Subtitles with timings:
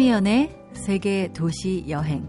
[0.00, 2.26] 참이연의 세계 도시 여행.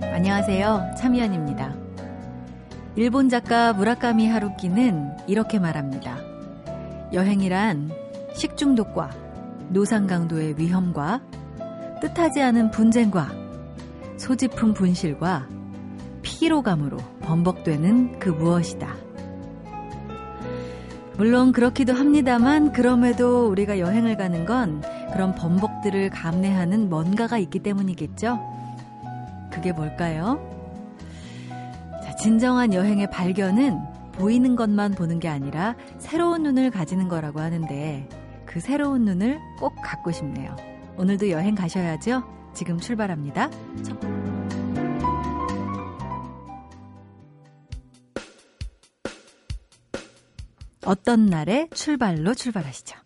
[0.00, 0.94] 안녕하세요.
[0.98, 1.76] 참이연입니다.
[2.96, 6.18] 일본 작가 무라카미 하루키는 이렇게 말합니다.
[7.12, 7.92] 여행이란
[8.34, 9.10] 식중독과
[9.68, 11.22] 노상 강도의 위험과
[12.00, 13.30] 뜻하지 않은 분쟁과
[14.16, 15.46] 소지품 분실과
[16.22, 19.09] 피로감으로 범벅되는 그 무엇이다.
[21.20, 28.40] 물론 그렇기도 합니다만 그럼에도 우리가 여행을 가는 건 그런 범벅들을 감내하는 뭔가가 있기 때문이겠죠?
[29.52, 30.40] 그게 뭘까요?
[32.02, 33.78] 자, 진정한 여행의 발견은
[34.12, 38.08] 보이는 것만 보는 게 아니라 새로운 눈을 가지는 거라고 하는데
[38.46, 40.56] 그 새로운 눈을 꼭 갖고 싶네요.
[40.96, 42.22] 오늘도 여행 가셔야죠?
[42.54, 43.50] 지금 출발합니다.
[43.82, 44.39] 첫...
[50.84, 52.96] 어떤 날의 출발로 출발하시죠.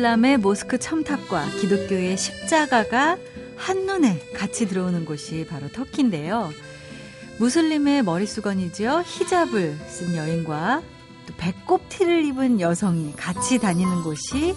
[0.00, 3.18] 이슬람의 모스크 첨탑과 기독교의 십자가가
[3.56, 6.50] 한눈에 같이 들어오는 곳이 바로 터키인데요.
[7.38, 9.02] 무슬림의 머리수건이죠.
[9.04, 10.80] 히잡을 쓴 여인과
[11.26, 14.54] 또 배꼽 티를 입은 여성이 같이 다니는 곳이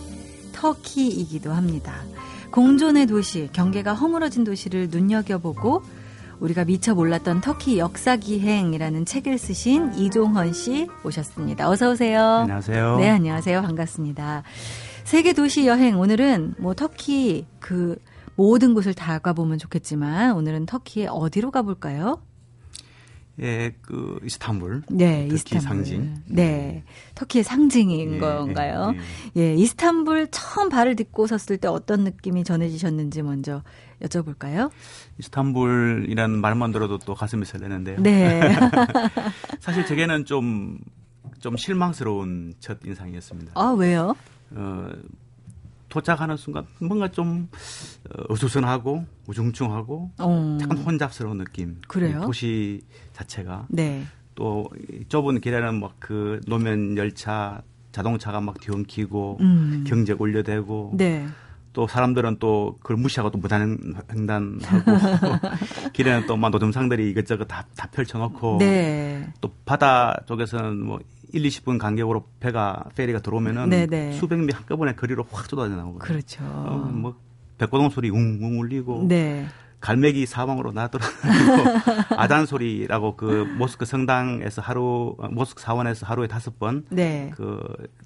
[0.53, 2.03] 터키이기도 합니다.
[2.51, 5.83] 공존의 도시, 경계가 허물어진 도시를 눈여겨보고
[6.39, 11.69] 우리가 미처 몰랐던 터키 역사기행이라는 책을 쓰신 이종헌 씨 오셨습니다.
[11.69, 12.21] 어서 오세요.
[12.21, 12.97] 안녕하세요.
[12.97, 13.61] 네, 안녕하세요.
[13.61, 14.43] 반갑습니다.
[15.03, 17.97] 세계 도시 여행 오늘은 뭐 터키 그
[18.36, 22.22] 모든 곳을 다 가보면 좋겠지만 오늘은 터키에 어디로 가볼까요?
[23.41, 24.84] 예, 그 이스탄불.
[24.91, 25.62] 네, 터키 이스탄불.
[25.68, 26.16] 상징.
[26.28, 26.84] 네,
[27.16, 28.94] 터키의 상징인 예, 건가요?
[29.36, 33.64] 예, 예, 이스탄불 처음 발을 딛고 섰을 때 어떤 느낌이 전해지셨는지 먼저
[34.02, 34.70] 여쭤볼까요?
[35.18, 38.02] 이스탄불이라는 말만 들어도 또 가슴이 설레는데요.
[38.02, 38.40] 네.
[39.59, 40.78] 사실 제게는 좀,
[41.40, 43.53] 좀 실망스러운 첫 인상이었습니다.
[43.56, 44.16] 아, 왜요?
[44.56, 44.90] 어,
[45.90, 47.47] 도착하는 순간 뭔가 좀
[48.09, 50.58] 어, 어수선하고 우중충하고 어.
[50.62, 51.80] 약간 혼잡스러운 느낌.
[51.88, 52.19] 그래요?
[52.22, 52.81] 이 도시
[53.14, 54.03] 자체가 네.
[54.36, 59.84] 또이 좁은 길에는 막 그 노면 열차 자동차가 막 뒤엉키고 음.
[59.88, 61.28] 경적 올려대고 네.
[61.74, 64.91] 또 사람들은 또 그걸 무시하고 또 무단 횡단하고
[65.94, 69.31] 길에는 또 막 노점상들이 이것저것 다, 다 펼쳐놓고 네.
[69.41, 71.00] 또 바다 쪽에서는 뭐
[71.33, 74.13] 1, 20분 간격으로 배가 페리가 들어오면은 네네.
[74.13, 76.44] 수백 미 한꺼번에 거리로 확 쏟아져 나오고 그렇죠.
[76.44, 77.16] 어, 뭐
[77.57, 79.45] 백고동 소리 웅웅 울리고 네.
[79.83, 86.85] 갈매기 사방으로 나돌아다니고 아단 소리라고 그 모스크 성당에서 하루 어, 모스크 사원에서 하루에 다섯 번
[86.89, 87.31] 네.
[87.35, 87.59] 그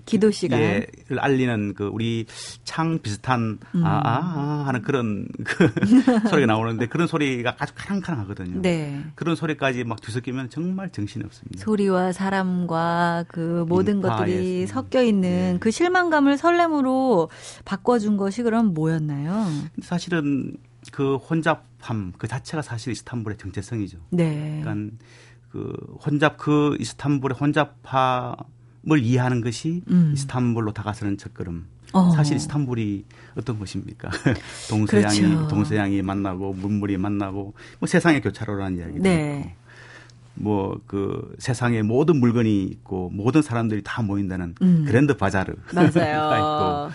[0.05, 0.59] 기도 시간.
[0.59, 2.25] 예, 를 알리는 그 우리
[2.63, 3.85] 창 비슷한 음.
[3.85, 5.71] 아, 아, 아 하는 그런 그
[6.31, 8.63] 소리가 나오는데 그런 소리가 아주 카랑카랑하거든요.
[8.63, 9.03] 네.
[9.13, 11.63] 그런 소리까지 막 뒤섞이면 정말 정신이 없습니다.
[11.63, 14.65] 소리와 사람과 그 모든 인파, 것들이 예.
[14.65, 15.57] 섞여 있는 네.
[15.59, 17.29] 그 실망감을 설렘으로
[17.65, 19.45] 바꿔준 것이 그럼 뭐였나요?
[19.83, 20.57] 사실은
[20.91, 23.97] 그 혼잡함 그 자체가 사실 이스탄불의 정체성이죠.
[24.11, 24.59] 네.
[24.61, 24.95] 그러니까
[25.51, 25.73] 그
[26.05, 30.11] 혼잡 그 이스탄불의 혼잡함을 이해하는 것이 음.
[30.13, 31.67] 이스탄불로 다가서는 첫걸음.
[31.93, 32.11] 어.
[32.11, 33.05] 사실 이스탄불이
[33.37, 34.09] 어떤 곳입니까?
[34.69, 35.47] 동서양이 그렇죠.
[35.47, 39.39] 동서양이 만나고 문물이 만나고 뭐 세상의 교차로라는 이야기도 네.
[39.39, 39.67] 있고
[40.39, 44.83] 뭐그 세상에 모든 물건이 있고 모든 사람들이 다 모인다는 음.
[44.85, 46.89] 그랜드 바자르가 맞아요.
[46.89, 46.93] 있고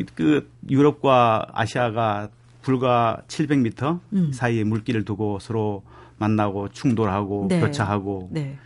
[0.00, 2.28] 이- 그 유럽과 아시아가
[2.62, 4.32] 불과 700m 음.
[4.32, 5.82] 사이에 물길을 두고 서로
[6.18, 7.60] 만나고 충돌하고 네.
[7.60, 8.56] 교차하고 네.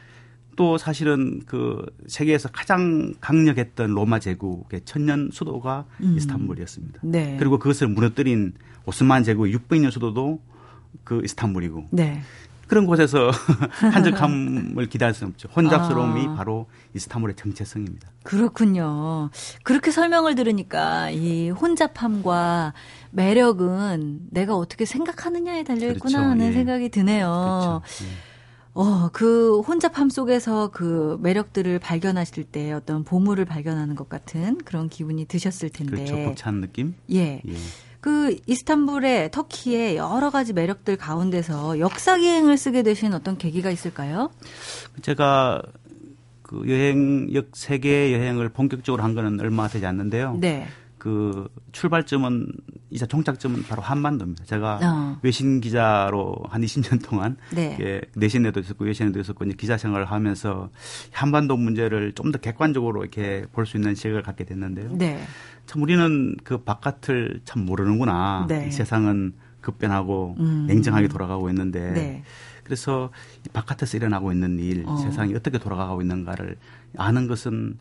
[0.56, 6.14] 또 사실은 그 세계에서 가장 강력했던 로마 제국의 천년 수도가 음.
[6.16, 7.00] 이스탄불이었습니다.
[7.02, 7.36] 네.
[7.38, 8.54] 그리고 그것을 무너뜨린
[8.86, 10.40] 오스만 제국의 600년 수도도
[11.04, 12.22] 그 이스탄불이고 네.
[12.66, 13.30] 그런 곳에서
[13.92, 15.48] 한적함을 기대할 수 없죠.
[15.54, 16.34] 혼잡스러움이 아.
[16.34, 18.08] 바로 이스탄불의 정체성입니다.
[18.24, 19.30] 그렇군요.
[19.62, 22.74] 그렇게 설명을 들으니까 이 혼잡함과
[23.10, 26.30] 매력은 내가 어떻게 생각하느냐에 달려 있구나 그렇죠.
[26.30, 26.52] 하는 예.
[26.52, 27.80] 생각이 드네요.
[27.84, 28.04] 그렇죠.
[28.04, 28.36] 예.
[28.74, 35.24] 어, 그 혼잡함 속에서 그 매력들을 발견하실 때 어떤 보물을 발견하는 것 같은 그런 기분이
[35.24, 35.92] 드셨을 텐데.
[35.92, 36.14] 그렇죠.
[36.16, 36.94] 벅찬 느낌?
[37.10, 37.40] 예.
[37.46, 37.54] 예.
[38.06, 44.30] 그 이스탄불의 터키의 여러 가지 매력들 가운데서 역사 기행을 쓰게 되신 어떤 계기가 있을까요?
[45.02, 45.60] 제가
[46.42, 50.36] 그 여행, 역, 세계 여행을 본격적으로 한 거는 얼마 되지 않는데요.
[50.40, 50.68] 네.
[50.98, 52.48] 그 출발점은
[52.90, 54.44] 이자 종착점은 바로 한반도입니다.
[54.44, 55.18] 제가 어.
[55.22, 57.76] 외신 기자로 한 20년 동안 네.
[57.80, 60.70] 예, 내신에도 있었고 외신에도 있었고 이제 기자 생활을 하면서
[61.12, 64.92] 한반도 문제를 좀 더 객관적으로 이렇게 볼 수 있는 시각을 갖게 됐는데요.
[64.96, 65.22] 네.
[65.66, 68.46] 참 우리는 그 바깥을 참 모르는구나.
[68.48, 68.66] 네.
[68.68, 70.66] 이 세상은 급변하고 음.
[70.68, 72.22] 냉정하게 돌아가고 있는데 네.
[72.64, 73.10] 그래서
[73.44, 74.96] 이 바깥에서 일어나고 있는 일, 어.
[74.96, 76.56] 세상이 어떻게 돌아가고 있는가를
[76.96, 77.78] 아는 것은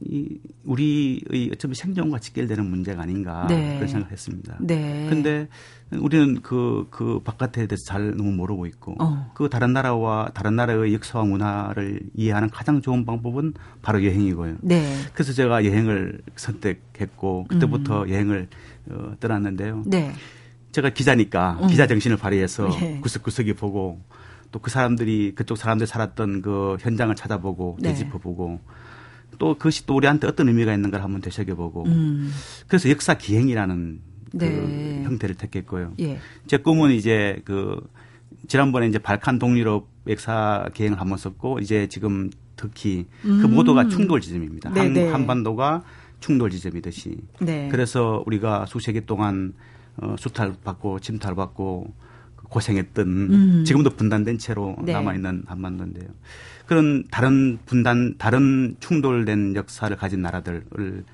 [0.00, 3.74] 이 우리의 어쩌면 생존과 직결되는 문제가 아닌가 네.
[3.76, 4.56] 그런 생각을 했습니다.
[4.60, 5.06] 네.
[5.08, 5.48] 근데
[5.90, 9.30] 우리는 그, 그 바깥에 대해서 잘 너무 모르고 있고, 어.
[9.34, 14.56] 그 다른 나라와 다른 나라의 역사와 문화를 이해하는 가장 좋은 방법은 바로 여행이고요.
[14.62, 14.96] 네.
[15.12, 18.48] 그래서 제가 여행을 선택했고, 그때부터 여행을
[18.90, 19.82] 어, 떠났는데요.
[19.86, 20.12] 네.
[20.72, 21.68] 제가 기자니까 음.
[21.68, 23.00] 기자 정신을 발휘해서 예.
[23.00, 24.00] 구석구석이 보고,
[24.50, 27.90] 또 그 사람들이, 그쪽 사람들이 살았던 그 현장을 찾아보고, 네.
[27.90, 28.60] 되짚어보고,
[29.38, 32.32] 또 그것이 또 우리한테 어떤 의미가 있는가를 한번 되새겨보고, 음.
[32.68, 34.00] 그래서 역사 기행이라는
[34.32, 35.02] 그 네.
[35.04, 35.94] 형태를 택했고요.
[36.00, 36.18] 예.
[36.46, 37.80] 제 꿈은 이제 그
[38.48, 43.54] 지난번에 이제 발칸 동유럽 역사 기행을 한번 썼고 이제 지금 특히 그 음.
[43.54, 44.70] 모두가 충돌 지점입니다.
[44.70, 45.08] 네, 한, 네.
[45.08, 45.84] 한반도가
[46.20, 47.18] 충돌 지점이듯이.
[47.40, 47.68] 네.
[47.70, 49.54] 그래서 우리가 수세기 동안
[49.96, 51.92] 어, 수탈받고 침탈받고
[52.44, 53.64] 고생했던 음.
[53.64, 54.92] 지금도 분단된 채로 네.
[54.92, 56.08] 남아 있는 한반도인데요.
[56.66, 61.04] 그런 다른 분단 다른 충돌된 역사를 가진 나라들을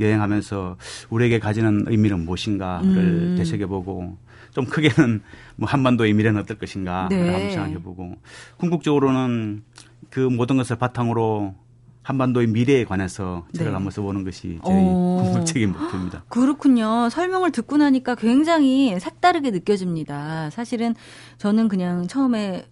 [0.00, 0.76] 여행하면서
[1.10, 3.34] 우리에게 가지는 의미는 무엇인가를 음.
[3.36, 4.16] 되새겨보고
[4.52, 5.20] 좀 크게는
[5.56, 7.22] 뭐 한반도의 미래는 어떨 것인가 네.
[7.22, 8.16] 를 한번 생각해보고
[8.58, 9.62] 궁극적으로는
[10.10, 11.54] 그 모든 것을 바탕으로
[12.02, 13.74] 한반도의 미래에 관해서 책을 네.
[13.74, 15.20] 한번 써보는 것이 저희 오.
[15.24, 16.24] 궁극적인 목표입니다.
[16.30, 17.10] 그렇군요.
[17.10, 20.48] 설명을 듣고 나니까 굉장히 색다르게 느껴집니다.
[20.50, 20.94] 사실은
[21.36, 22.64] 저는 그냥 처음에 나-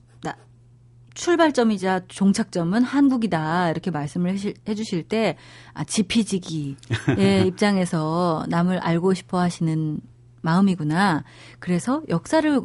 [1.16, 5.36] 출발점이자 종착점은 한국이다 이렇게 말씀을 해실- 해주실 때
[5.72, 6.76] 아, 지피지기의
[7.48, 9.98] 입장에서 남을 알고 싶어 하시는
[10.42, 11.24] 마음이구나.
[11.58, 12.60] 그래서 역사를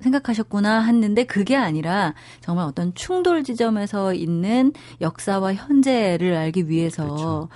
[0.00, 7.48] 생각하셨구나 했는데 그게 아니라 정말 어떤 충돌 지점에서 있는 역사와 현재를 알기 위해서 그렇죠.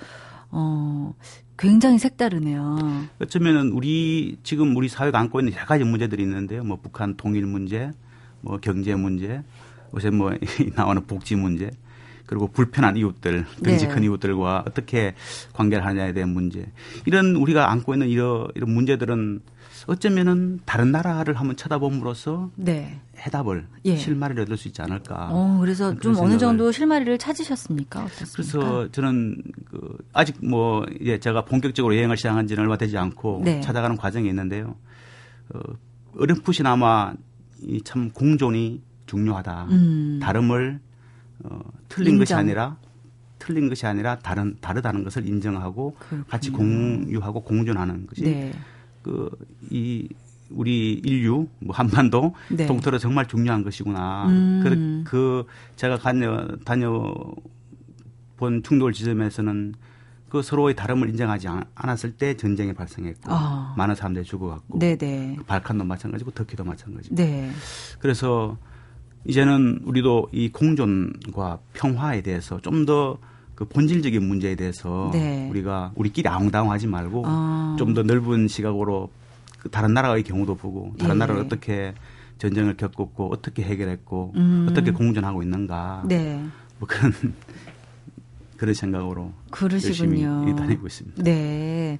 [0.51, 1.13] 어
[1.57, 2.77] 굉장히 색다르네요.
[3.19, 6.63] 어쩌면은 우리 지금 우리 사회가 안고 있는 여러 가지 문제들이 있는데요.
[6.63, 7.89] 뭐 북한 통일 문제,
[8.41, 9.41] 뭐 경제 문제,
[9.95, 10.31] 요새 뭐
[10.75, 11.71] 나오는 복지 문제,
[12.25, 13.87] 그리고 불편한 이웃들, 네.
[13.87, 15.13] 큰 이웃들과 어떻게
[15.53, 16.65] 관계를 하느냐에 대한 문제.
[17.05, 19.41] 이런 우리가 안고 있는 이런, 이런 문제들은
[19.87, 22.99] 어쩌면은 다른 나라를 한번 쳐다봄으로써 네.
[23.17, 23.95] 해답을 예.
[23.95, 25.29] 실마리를 얻을 수 있지 않을까.
[25.31, 26.37] 어 그래서 좀 어느.
[26.37, 28.03] 정도 실마리를 찾으셨습니까?
[28.05, 28.33] 어떻습니까?
[28.35, 33.61] 그래서 저는 그 아직 뭐 예, 제가 본격적으로 여행을 시작한 지는 얼마 되지 않고 네.
[33.61, 34.75] 찾아가는 과정이 있는데요.
[35.53, 35.59] 어,
[36.17, 37.13] 어렴풋이나마
[37.61, 39.67] 이 참 공존이 중요하다.
[39.71, 40.19] 음.
[40.21, 40.79] 다름을
[41.43, 41.59] 어,
[41.89, 42.39] 틀린 것이 인정.
[42.39, 42.77] 아니라
[43.39, 46.23] 틀린 것이 아니라 다른 다르다는 것을 인정하고 그렇군요.
[46.29, 48.53] 같이 공유하고 공존하는 것이 네.
[49.03, 50.07] 그이
[50.51, 52.65] 우리 인류 뭐 한반도 네.
[52.65, 54.27] 동토로 정말 중요한 것이구나.
[54.29, 54.61] 음.
[54.63, 55.45] 그, 그
[55.75, 57.13] 제가 다녀 다녀
[58.37, 59.73] 본 충돌 지점에서는
[60.29, 63.73] 그 서로의 다름을 인정하지 않- 않았을 때 전쟁이 발생했고 아.
[63.77, 65.37] 많은 사람들이 죽어갔고 네네.
[65.47, 67.51] 발칸도 마찬가지고 터키도 마찬가지고 네.
[67.99, 68.57] 그래서
[69.25, 73.17] 이제는 우리도 이 공존과 평화에 대해서 좀 더
[73.55, 75.47] 그 본질적인 문제에 대해서 네.
[75.49, 77.75] 우리가 우리끼리 아웅다웅하지 말고 아.
[77.79, 79.09] 좀더 넓은 시각으로
[79.59, 81.19] 그 다른 나라의 경우도 보고 다른 예.
[81.19, 81.93] 나라를 어떻게
[82.37, 84.67] 전쟁을 겪었고 어떻게 해결했고 음.
[84.69, 86.43] 어떻게 공존하고 있는가 네.
[86.79, 87.13] 뭐 그런
[88.57, 90.43] 그런 생각으로 그러시군요.
[90.43, 91.23] 열심히 다니고 있습니다.
[91.23, 91.99] 네.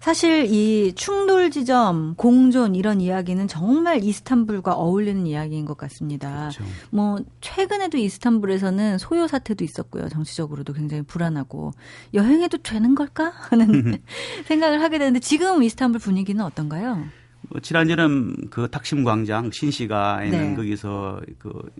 [0.00, 6.50] 사실 이 충돌 지점, 공존 이런 이야기는 정말 이스탄불과 어울리는 이야기인 것 같습니다.
[6.50, 6.64] 그렇죠.
[6.90, 10.08] 뭐 최근에도 이스탄불에서는 소요 사태도 있었고요.
[10.08, 11.72] 정치적으로도 굉장히 불안하고
[12.14, 13.98] 여행해도 되는 걸까 하는
[14.46, 17.04] 생각을 하게 되는데 지금 이스탄불 분위기는 어떤가요?
[17.48, 20.56] 뭐 지난주는 그 탁심 광장 신시가 있는 네.
[20.56, 21.70] 거기서 그,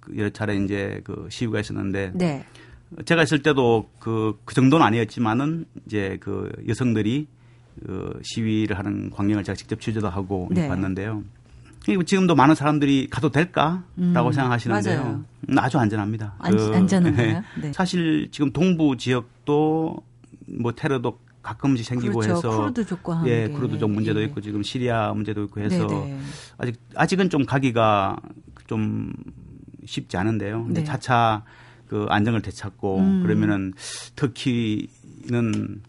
[0.00, 2.44] 그 여러 차례 이제 그 시위가 있었는데 네.
[3.04, 7.26] 제가 있을 때도 그, 그 정도는 아니었지만은 이제 그 여성들이
[7.86, 10.68] 그 시위를 하는 광경을 제가 직접 취재도 하고 네.
[10.68, 11.22] 봤는데요.
[11.84, 15.00] 그리고 지금도 많은 사람들이 가도 될까라고 음, 생각하시는데요.
[15.02, 15.24] 맞아요.
[15.48, 16.34] 음, 아주 안전합니다.
[16.38, 17.32] 안- 안전한가요?
[17.32, 17.42] 네.
[17.62, 17.72] 네.
[17.72, 19.96] 사실 지금 동부 지역도
[20.60, 22.36] 뭐 테러도 가끔씩 생기고 그렇죠.
[22.48, 23.44] 해서 쿠르드 족과 함께.
[23.44, 24.24] 예, 쿠르드족 문제도 예.
[24.24, 26.18] 있고 지금 시리아 문제도 있고 해서 네네.
[26.58, 28.16] 아직 아직은 좀 가기가
[28.66, 29.12] 좀
[29.86, 30.64] 쉽지 않은데요.
[30.64, 30.84] 근데 네.
[30.84, 31.42] 차차
[31.88, 33.22] 그 안정을 되찾고 음.
[33.22, 33.72] 그러면은
[34.16, 35.82] 터키는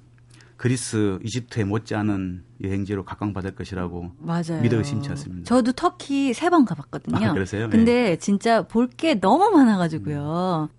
[0.57, 4.61] 그리스, 이집트에 못지않은 여행지로 각광받을 것이라고 맞아요.
[4.61, 5.45] 믿어 의심치 않습니다.
[5.45, 7.17] 저도 터키 세 번 가봤거든요.
[7.29, 7.69] 아, 그러세요?
[7.69, 10.69] 근데 진짜 볼 게 너무 많아가지고요.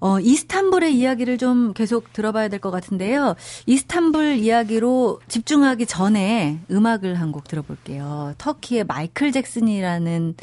[0.00, 3.36] 어, 이스탄불의 이야기를 좀 계속 들어봐야 될 것 같은데요.
[3.66, 8.34] 이스탄불 이야기로 집중하기 전에 음악을 한 곡 들어볼게요.
[8.36, 10.34] 터키의 마이클 잭슨이라는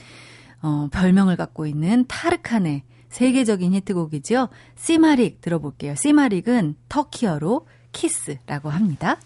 [0.63, 4.50] 어, 별명을 갖고 있는 타르칸의 세계적인 히트곡이죠.
[4.75, 5.96] 시마릭 들어볼게요.
[5.96, 9.20] 시마릭은 터키어로 키스라고 합니다.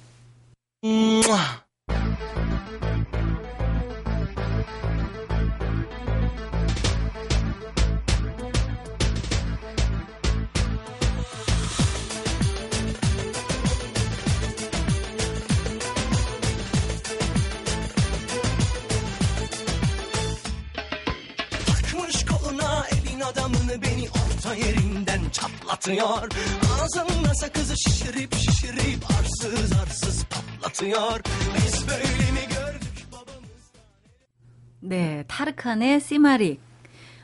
[23.24, 26.28] adamını beni orta yerinden çatlatıyor
[26.82, 31.20] Ağzımda sakızı şişirip şişirip arsız arsız patlatıyor
[31.56, 33.48] Biz böyle mi gördük babamız
[34.82, 36.60] 네, 타르칸의 시마릭,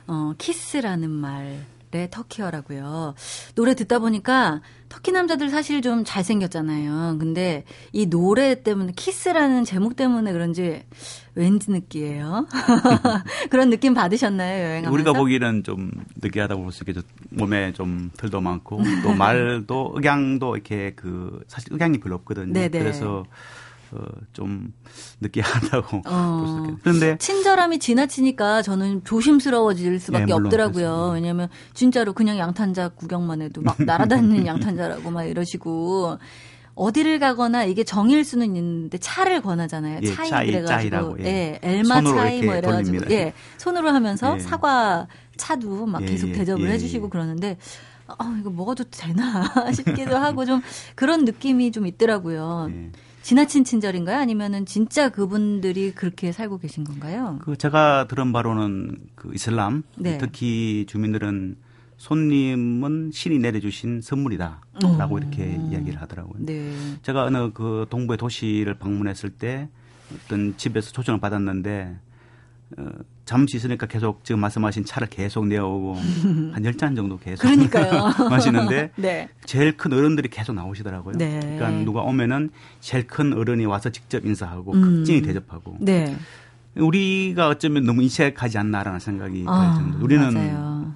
[0.08, 1.56] 어, 키스라는 말
[1.91, 3.15] 의 터키어라고요.
[3.55, 7.17] 노래 듣다 보니까 터키 남자들 사실 좀 잘생겼잖아요.
[7.19, 10.83] 근데 이 노래 때문에 키스라는 제목 때문에 그런지
[11.33, 12.47] 왠지 느끼해요.
[13.49, 14.91] 그런 느낌 받으셨나요, 여행하면서?
[14.91, 15.89] 우리가 보기에는 좀
[16.21, 17.01] 느끼하다고 볼수 있겠죠.
[17.29, 22.53] 몸에 좀 털도 많고 또 말도 억양도 이렇게 그 사실 억양이 별로 없거든요.
[22.53, 22.69] 네네.
[22.69, 23.25] 그래서
[23.91, 24.73] 어, 좀
[25.21, 26.37] 느끼하다고 어.
[26.39, 26.79] 볼수 있겠죠.
[26.83, 31.11] 그런데 친절함이 지나치니까 저는 조심스러워질 수밖에 네, 없더라고요.
[31.13, 36.17] 왜냐면 진짜로 그냥 양탄자 구경만 해도 막 날아다니는 양탄자라고 막 이러시고
[36.75, 39.99] 어디를 가거나 이게 정일 수는 있는데 차를 권하잖아요.
[40.01, 41.25] 예, 차이 차이, 그래가지고 예.
[41.25, 43.11] 예, 엘마 손으로 차이 뭐 이래가지고 돌립니다.
[43.11, 44.39] 예 손으로 하면서 예.
[44.39, 47.09] 사과 차도 막 예, 계속 예, 대접을 예, 해주시고 예.
[47.09, 47.57] 그러는데
[48.07, 49.43] 아 이거 먹어도 되나
[49.73, 50.61] 싶기도 하고 좀
[50.95, 52.69] 그런 느낌이 좀 있더라고요.
[53.19, 53.23] 예.
[53.23, 54.17] 지나친 친절인가요?
[54.17, 57.39] 아니면은 진짜 그분들이 그렇게 살고 계신 건가요?
[57.41, 60.17] 그 제가 들은 바로는 그 이슬람 네.
[60.17, 61.57] 특히 주민들은
[61.97, 65.17] 손님은 신이 내려주신 선물이다라고 오.
[65.17, 66.45] 이렇게 이야기를 하더라고요.
[66.45, 66.71] 네.
[67.01, 69.67] 제가 어느 그 동부의 도시를 방문했을 때
[70.15, 71.97] 어떤 집에서 초청을 받았는데
[72.77, 72.89] 어,
[73.29, 75.95] 잠시 있으니까 계속 지금 말씀하신 차를 계속 내어오고
[76.51, 77.45] 한 열 잔 정도 계속.
[78.27, 79.29] 마시는데 네.
[79.45, 81.15] 제일 큰 어른들이 계속 나오시더라고요.
[81.15, 81.39] 네.
[81.39, 84.81] 그러니까 누가 오면은 제일 큰 어른이 와서 직접 인사하고 음.
[84.81, 86.15] 극진히 대접하고 네.
[86.75, 90.03] 우리가 어쩌면 너무 인색하지 않나라는 생각이 들 아, 정도.
[90.03, 90.91] 우리는 맞아요.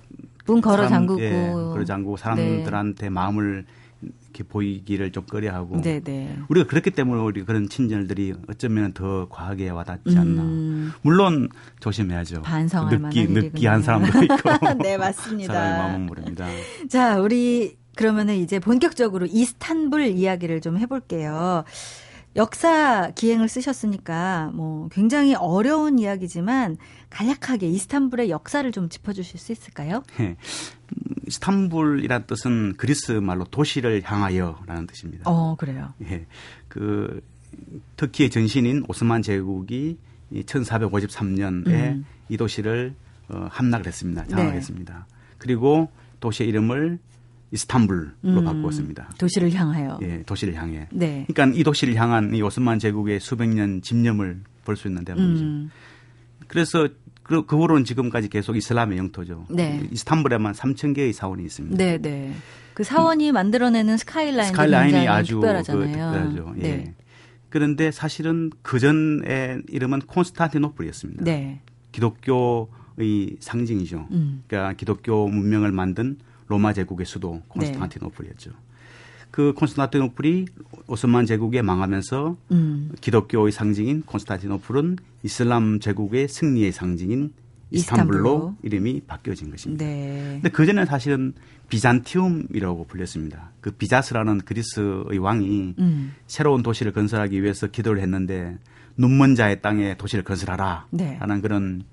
[0.47, 1.21] 문 걸어 잠그고.
[1.21, 3.65] 예, 걸어 잠그고 사람들한테 마음을
[4.33, 6.35] 이렇게 보이기를 좀 꺼려하고 네, 네.
[6.49, 10.41] 우리가 그렇기 때문에 우리 그런 친절들이 어쩌면 더 과하게 와닿지 않나.
[10.41, 11.49] 음, 물론
[11.79, 12.41] 조심해야죠.
[12.41, 13.83] 반성할 만한 느끼한.
[13.83, 14.35] 사람도 있고.
[14.81, 15.53] 네, 맞습니다.
[15.53, 16.47] 사람의 마음은 모릅니다.
[16.89, 21.63] 자, 우리 그러면은 이제 본격적으로 이스탄불 이야기를 좀 해볼게요.
[22.35, 26.77] 역사 기행을 쓰셨으니까 뭐 굉장히 어려운 이야기지만
[27.09, 30.03] 간략하게 이스탄불의 역사를 좀 짚어주실 수 있을까요?
[30.19, 30.23] 예.
[30.23, 30.35] 음,
[31.27, 35.23] 이스탄불이라는 뜻은 그리스 말로 도시를 향하여라는 뜻입니다.
[35.29, 35.93] 어, 그래요.
[36.03, 36.25] 예.
[36.67, 37.21] 그
[37.97, 39.97] 터키의 전신인 오스만 제국이
[40.33, 42.05] 1453년에 음.
[42.29, 42.95] 이 도시를
[43.29, 44.23] 어, 함락을 했습니다.
[44.23, 44.29] 네.
[44.29, 45.07] 장악했습니다.
[45.37, 46.99] 그리고 도시의 이름을
[47.53, 48.43] 이스탄불로 음.
[48.43, 49.11] 바꾸었습니다.
[49.19, 49.99] 도시를 향하여.
[50.01, 50.87] 예, 도시를 향해.
[50.91, 51.25] 네.
[51.27, 55.43] 그러니까 이 도시를 향한 이 오스만 제국의 수백 년 집념을 볼 수 있는 대목이죠.
[55.43, 55.69] 음,
[56.47, 56.87] 그래서
[57.21, 59.45] 그, 그 후로는 지금까지 계속 이슬람의 영토죠.
[59.49, 59.87] 네.
[59.91, 61.77] 이스탄불에만 3천 개의 사원이 있습니다.
[61.77, 62.33] 네, 네.
[62.73, 65.85] 그 사원이 만들어내는 스카이라인이 스카이라인이 아주 그 특별하잖아요.
[65.85, 66.55] 특별하죠.
[66.57, 66.61] 예.
[66.61, 66.93] 네.
[67.49, 71.23] 그런데 사실은 그 전의 이름은 콘스탄티노플이었습니다.
[71.23, 71.61] 네.
[71.91, 74.07] 기독교의 상징이죠.
[74.11, 74.43] 음.
[74.47, 78.51] 그러니까 기독교 문명을 만든 로마 제국의 수도 콘스탄티노플이었죠.
[79.31, 80.45] 그 콘스탄티노플이
[80.87, 82.91] 오스만 제국에 망하면서 음.
[83.01, 87.33] 기독교의 상징인 콘스탄티노플은 이슬람 제국의 승리의 상징인
[87.71, 88.19] 이스탄불로.
[88.19, 89.83] 이스탄불로 이름이 바뀌어진 것입니다.
[89.83, 90.33] 네.
[90.33, 91.33] 근데 그전에 사실은
[91.69, 93.49] 비잔티움이라고 불렸습니다.
[93.61, 96.13] 그 비자스라는 그리스의 왕이 음.
[96.27, 98.59] 새로운 도시를 건설하기 위해서 기도를 했는데
[98.97, 101.17] 눈먼 자의 땅에 도시를 건설하라 네.
[101.19, 101.83] 라는 그런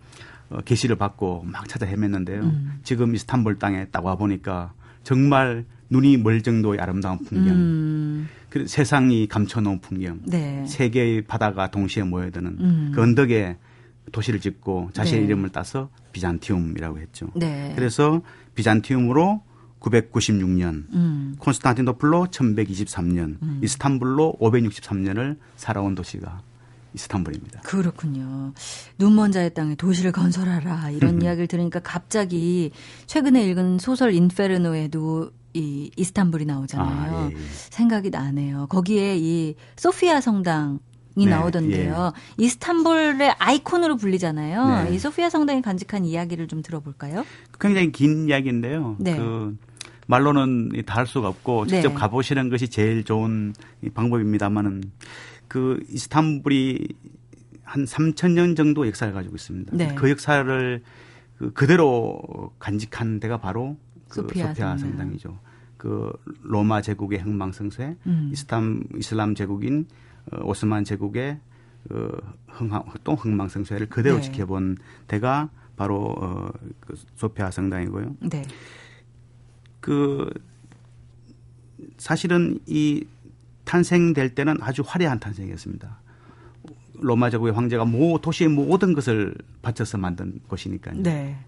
[0.50, 2.42] 어, 계시를 받고 막 찾아 헤맸는데요.
[2.42, 2.80] 음.
[2.82, 8.28] 지금 이스탄불 땅에 딱 와 보니까 정말 눈이 멀 정도의 아름다운 풍경, 음.
[8.48, 10.64] 그 세상이 감춰놓은 풍경, 네.
[10.66, 12.92] 세 개의 바다가 동시에 모여드는 음.
[12.94, 13.56] 그 언덕에
[14.12, 15.26] 도시를 짓고 자신의 네.
[15.26, 17.28] 이름을 따서 비잔티움이라고 했죠.
[17.34, 17.72] 네.
[17.76, 18.22] 그래서
[18.54, 19.42] 비잔티움으로
[19.80, 21.34] 996년, 음.
[21.38, 26.42] 콘스탄티노플로 1123년, 이스탄불로 563년을 살아온 도시가
[26.94, 27.60] 이스탄불입니다.
[27.62, 28.52] 그렇군요.
[28.98, 32.70] 눈먼 자의 땅에 도시를 건설하라 이런 이야기를 들으니까 갑자기
[33.06, 37.16] 최근에 읽은 소설 인페르노에도 이 이스탄불이 나오잖아요.
[37.16, 37.40] 아, 예, 예.
[37.70, 38.66] 생각이 나네요.
[38.68, 40.78] 거기에 이 소피아 성당
[41.16, 42.12] 이 네, 나오던데요.
[42.38, 44.84] 이스탄불의 아이콘으로 불리잖아요.
[44.84, 44.94] 네.
[44.94, 47.24] 이 소피아 성당이 간직한 이야기를 좀 들어볼까요?
[47.58, 48.96] 굉장히 긴 이야기인데요.
[49.00, 49.16] 네.
[49.16, 49.56] 그
[50.06, 51.94] 말로는 다 할 수가 없고 직접 네.
[51.94, 54.82] 가보시는 것이 제일 좋은 이 방법입니다만은
[55.50, 56.94] 그 이스탄불이
[57.64, 59.76] 한 3천 년 정도 역사를 가지고 있습니다.
[59.76, 59.92] 네.
[59.96, 60.82] 그 역사를
[61.38, 63.76] 그 그대로 간직한 데가 바로
[64.08, 64.90] 그 소피아 소피아, 성당.
[64.90, 65.40] 성당이죠.
[65.76, 68.28] 그 로마 제국의 흥망성쇠, 음.
[68.32, 69.86] 이스람 이슬람 제국인
[70.30, 71.40] 어, 오스만 제국의
[71.90, 72.08] 어,
[72.46, 74.22] 흥망, 또 흥망성쇠를 그대로 네.
[74.22, 74.76] 지켜본
[75.08, 78.18] 데가 바로 어, 그 소피아 성당이고요.
[78.30, 78.44] 네.
[79.80, 80.30] 그
[81.98, 83.04] 사실은 이
[83.70, 86.00] 탄생될 때는 아주 화려한 탄생이었습니다.
[86.94, 91.00] 로마 제국의 황제가 모 도시의 모든 것을 바쳐서 만든 곳이니까요.
[91.00, 91.38] 네.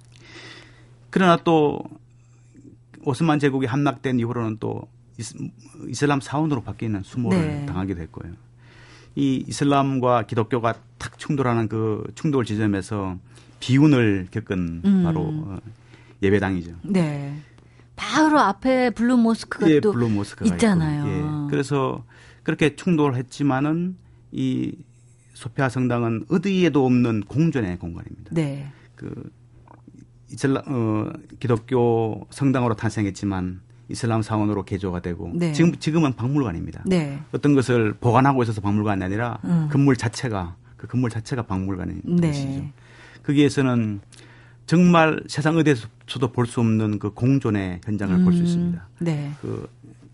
[1.10, 1.82] 그러나 또
[3.02, 4.86] 오스만 제국이 함락된 이후로는 또
[5.88, 7.66] 이슬람 사원으로 바뀌는 수모를 네.
[7.66, 8.32] 당하게 됐고요.
[9.16, 13.18] 이 이슬람과 기독교가 탁 충돌하는 그 충돌 지점에서
[13.58, 15.02] 비운을 겪은 음.
[15.02, 15.58] 바로 어,
[16.22, 16.76] 예배당이죠.
[16.84, 17.36] 네.
[18.02, 21.06] 바로 앞에 블루 모스크가 예, 또 블루 모스크가 있잖아요.
[21.06, 21.50] 있고, 예.
[21.50, 22.04] 그래서
[22.42, 23.96] 그렇게 충돌했지만은
[24.32, 24.76] 이
[25.34, 28.30] 소피아 성당은 어디에도 없는 공존의 공간입니다.
[28.32, 28.72] 네.
[28.96, 29.30] 그
[30.30, 35.52] 이슬람 어, 기독교 성당으로 탄생했지만 이슬람 사원으로 개조가 되고 네.
[35.52, 36.84] 지금 지금은 박물관입니다.
[36.86, 37.20] 네.
[37.32, 39.68] 어떤 것을 보관하고 있어서 박물관이 아니라 음.
[39.70, 42.28] 건물 자체가 그 건물 자체가 박물관인 네.
[42.28, 42.64] 것이죠.
[43.22, 44.00] 거기에서는
[44.66, 48.88] 정말 세상 어디에서도 볼 수 없는 그 공존의 현장을 볼수 음, 있습니다.
[49.00, 49.30] 네.
[49.40, 49.68] 그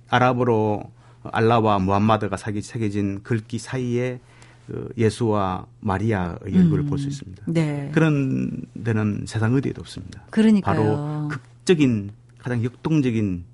[0.09, 0.83] 아랍어로
[1.25, 4.21] 알라와 무함마드가 새겨진 글귀 사이에
[4.67, 7.45] 그 예수와 마리아의 얼굴을 볼수 있습니다.
[7.47, 7.91] 네.
[7.93, 10.23] 그런 데는 세상 어디에도 없습니다.
[10.31, 10.77] 그러니까요.
[10.77, 13.45] 바로 극적인 가장 역동적인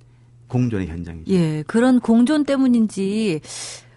[0.48, 1.33] 공존의 현장이죠.
[1.33, 3.40] 예, 그런 공존 때문인지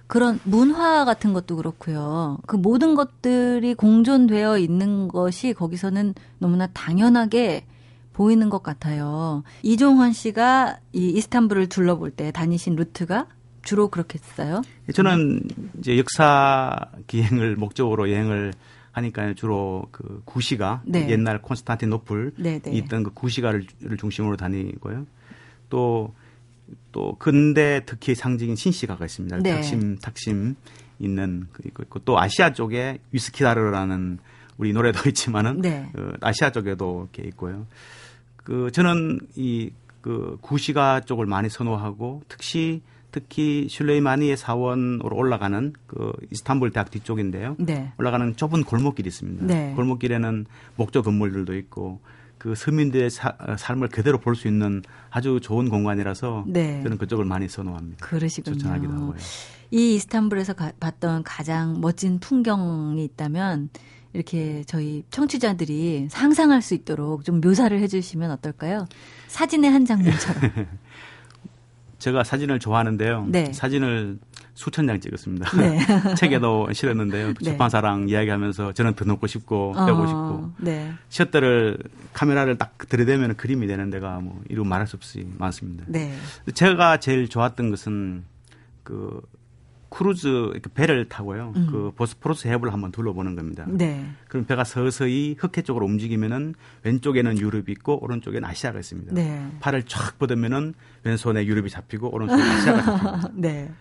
[0.07, 2.37] 그런 문화 같은 것도 그렇고요.
[2.47, 7.65] 그 모든 것들이 공존되어 있는 것이 거기서는 너무나 당연하게
[8.13, 9.43] 보이는 것 같아요.
[9.61, 13.27] 이종환 씨가 이 이스탄불을 둘러볼 때 다니신 루트가
[13.63, 14.61] 주로 그렇겠어요?
[14.93, 15.41] 저는
[15.77, 16.73] 이제 역사
[17.07, 18.53] 기행을 목적으로 여행을
[18.93, 21.09] 하니까 주로 그 구시가 네.
[21.09, 22.71] 옛날 콘스탄티노플 네, 네.
[22.71, 23.67] 있던 그 구시가를
[23.99, 25.05] 중심으로 다니고요.
[25.69, 26.15] 또
[26.97, 29.37] 또 근대 특히 상징인 신시가가 있습니다.
[29.43, 29.51] 네.
[29.53, 30.55] 탁심 탁심
[30.97, 34.17] 있는 그 있고 있고 또 아시아 쪽에 위스키다르라는
[34.57, 35.87] 우리 노래도 있지만은 네.
[35.95, 37.67] 어, 아시아 쪽에도 이렇게 있고요.
[38.43, 39.69] 그 저는 이
[40.07, 42.81] 그 구시가 쪽을 많이 선호하고 특히
[43.11, 47.57] 특히 슐레이마니의 사원으로 올라가는 그 이스탄불 대학 뒤쪽인데요.
[47.59, 47.91] 네.
[47.97, 49.45] 올라가는 좁은 골목길이 있습니다.
[49.45, 49.73] 네.
[49.75, 50.45] 골목길에는
[50.77, 51.99] 목조 건물들도 있고
[52.37, 56.81] 그 서민들의 사- 어, 삶을 그대로 볼 수 있는 아주 좋은 공간이라서 네.
[56.83, 58.05] 저는 그쪽을 많이 선호합니다.
[58.05, 58.55] 그러시군요.
[58.55, 59.15] 추천하기도 하고요.
[59.71, 63.69] 이 이스탄불에서 가- 봤던 가장 멋진 풍경이 있다면
[64.13, 68.85] 이렇게 저희 청취자들이 상상할 수 있도록 좀 묘사를 해주시면 어떨까요?
[69.27, 70.41] 사진의 한 장면처럼.
[71.99, 73.25] 제가 사진을 좋아하는데요.
[73.29, 73.51] 네.
[73.53, 74.19] 사진을
[74.57, 75.55] 수천 장 찍었습니다.
[75.55, 75.79] 네.
[76.17, 77.27] 책에도 실었는데요.
[77.27, 77.33] 네.
[77.43, 80.93] 출판사랑 이야기하면서 저는 더 넣고 싶고 빼고 어, 싶고 네.
[81.09, 81.77] 셔터를
[82.13, 85.85] 카메라를 딱 들이대면 그림이 되는 데가 뭐 이루 말할 수 없이 많습니다.
[85.87, 86.11] 네.
[86.55, 88.23] 제가 제일 좋았던 것은
[88.81, 89.21] 그
[89.89, 91.53] 크루즈 배를 타고요.
[91.55, 91.67] 음.
[91.71, 93.63] 그 보스포러스 해협을 한번 둘러보는 겁니다.
[93.67, 94.07] 네.
[94.27, 99.13] 그럼 배가 서서히 흑해 쪽으로 움직이면은 왼쪽에는 유럽이 있고 오른쪽에는 아시아가 있습니다.
[99.13, 99.51] 네.
[99.59, 102.81] 팔을 쫙 뻗으면은 왼손에 유럽이 잡히고 오른손에 아시아가
[103.21, 103.71] 잡히고 네.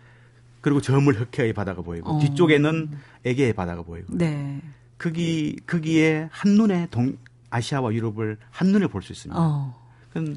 [0.66, 2.18] 그리고 저 멀리 흑해의 바다가 보이고 어.
[2.18, 2.90] 뒤쪽에는
[3.24, 4.60] 에게의 바다가 보이고 네.
[4.98, 7.16] 거기 거기에 한눈에 동
[7.50, 9.40] 아시아와 유럽을 한눈에 볼 수 있습니다.
[9.40, 9.72] 어.
[10.08, 10.36] 그건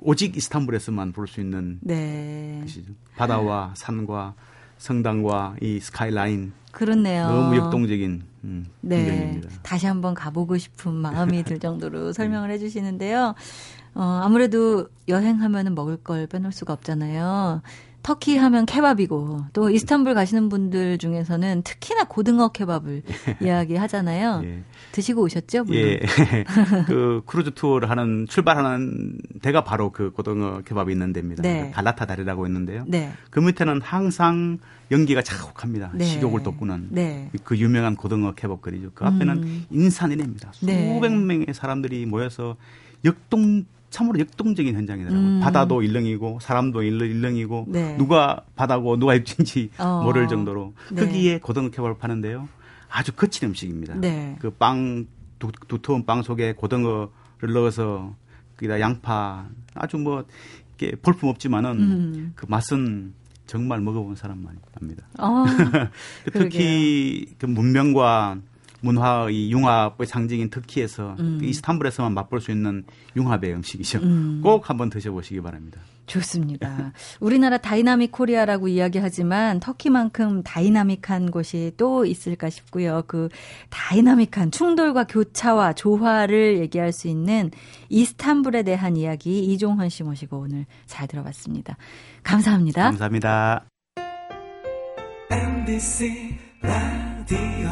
[0.00, 2.58] 오직 이스탄불에서만 볼 수 있는 네.
[2.64, 2.92] 것이죠.
[3.14, 4.34] 바다와 산과
[4.78, 7.28] 성당과 이 스카이라인 그렇네요.
[7.28, 9.04] 너무 역동적인 음, 네.
[9.06, 9.48] 풍경입니다.
[9.62, 13.36] 다시 한번 가보고 싶은 마음이 들 정도로 설명을 해주시는데요.
[13.94, 17.62] 어, 아무래도 여행하면은 먹을 걸 빼놓을 수가 없잖아요.
[18.06, 23.02] 터키 하면 케밥이고 또 이스탄불 가시는 분들 중에서는 특히나 고등어 케밥을
[23.42, 24.42] 이야기하잖아요.
[24.44, 24.62] 예.
[24.92, 25.64] 드시고 오셨죠?
[25.64, 25.82] 물론.
[25.82, 26.00] 예.
[26.86, 31.42] 그 크루즈 투어를 하는 출발하는 데가 바로 그 고등어 케밥이 있는 데입니다.
[31.42, 31.66] 네.
[31.66, 32.84] 그 갈라타 다리라고 있는데요.
[32.86, 33.12] 네.
[33.30, 34.58] 그 밑에는 항상
[34.92, 35.90] 연기가 자욱합니다.
[35.94, 36.04] 네.
[36.04, 37.32] 식욕을 돋구는 네.
[37.42, 38.92] 그 유명한 고등어 케밥 거리죠.
[38.94, 39.66] 그 앞에는 음.
[39.70, 40.52] 인산인해입니다.
[40.62, 40.94] 네.
[40.94, 42.54] 수백 명의 사람들이 모여서
[43.04, 43.64] 역동
[43.96, 45.26] 참으로 역동적인 현장이더라고요.
[45.26, 45.40] 음.
[45.40, 47.96] 바다도 일렁이고 사람도 일렁- 일렁이고 네.
[47.96, 50.02] 누가 바다고 누가 뭍인지 어.
[50.04, 51.02] 모를 정도로 네.
[51.02, 52.46] 거기에 고등어 케밥을 파는데요.
[52.90, 53.94] 아주 거친 음식입니다.
[53.94, 54.36] 네.
[54.40, 55.06] 그 빵
[55.68, 57.08] 두터운 빵 속에 고등어를
[57.54, 58.14] 넣어서
[58.56, 60.24] 거기다 양파 아주 뭐
[60.74, 62.32] 이게 볼품 없지만은 음.
[62.36, 63.14] 그 맛은
[63.46, 65.06] 정말 먹어본 사람만 압니다.
[65.18, 65.44] 어,
[66.24, 66.32] 그.
[66.38, 68.36] 특히 그 문명과
[68.86, 71.38] 문화의 융합의 상징인 터키에서 음.
[71.40, 72.84] 그 이스탄불에서만 맛볼 수 있는
[73.16, 73.98] 융합의 음식이죠.
[74.00, 74.40] 음.
[74.42, 75.80] 꼭 한번 드셔보시기 바랍니다.
[76.06, 76.92] 좋습니다.
[77.20, 83.02] 우리나라 Dynamic Korea라고 이야기하지만 터키만큼 다이나믹한 곳이 또 있을까 싶고요.
[83.06, 83.28] 그
[83.70, 87.50] 다이나믹한 충돌과 교차와 조화를 얘기할 수 있는
[87.88, 91.76] 이스탄불에 대한 이야기 이종헌 씨 모시고 오늘 잘 들어봤습니다.
[92.22, 92.84] 감사합니다.
[92.84, 93.66] 감사합니다.
[95.30, 97.65] MBC 라디오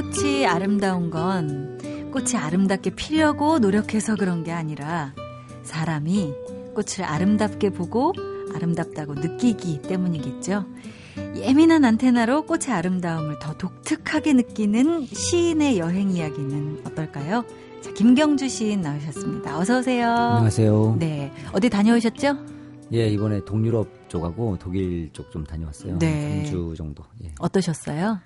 [0.00, 1.78] 꽃이 아름다운 건
[2.10, 5.12] 꽃이 아름답게 피려고 노력해서 그런 게 아니라
[5.62, 6.32] 사람이
[6.74, 8.14] 꽃을 아름답게 보고
[8.54, 10.64] 아름답다고 느끼기 때문이겠죠.
[11.36, 17.44] 예민한 안테나로 꽃의 아름다움을 더 독특하게 느끼는 시인의 여행 이야기는 어떨까요?
[17.82, 19.58] 자, 김경주 시인 나오셨습니다.
[19.58, 20.08] 어서 오세요.
[20.08, 20.96] 안녕하세요.
[20.98, 21.30] 네.
[21.52, 22.38] 어디 다녀오셨죠?
[22.94, 25.98] 예, 이번에 동유럽 쪽하고 독일 쪽 좀 다녀왔어요.
[25.98, 26.50] 네.
[26.50, 27.04] 3주 정도.
[27.22, 27.32] 예.
[27.38, 28.18] 어떠셨어요?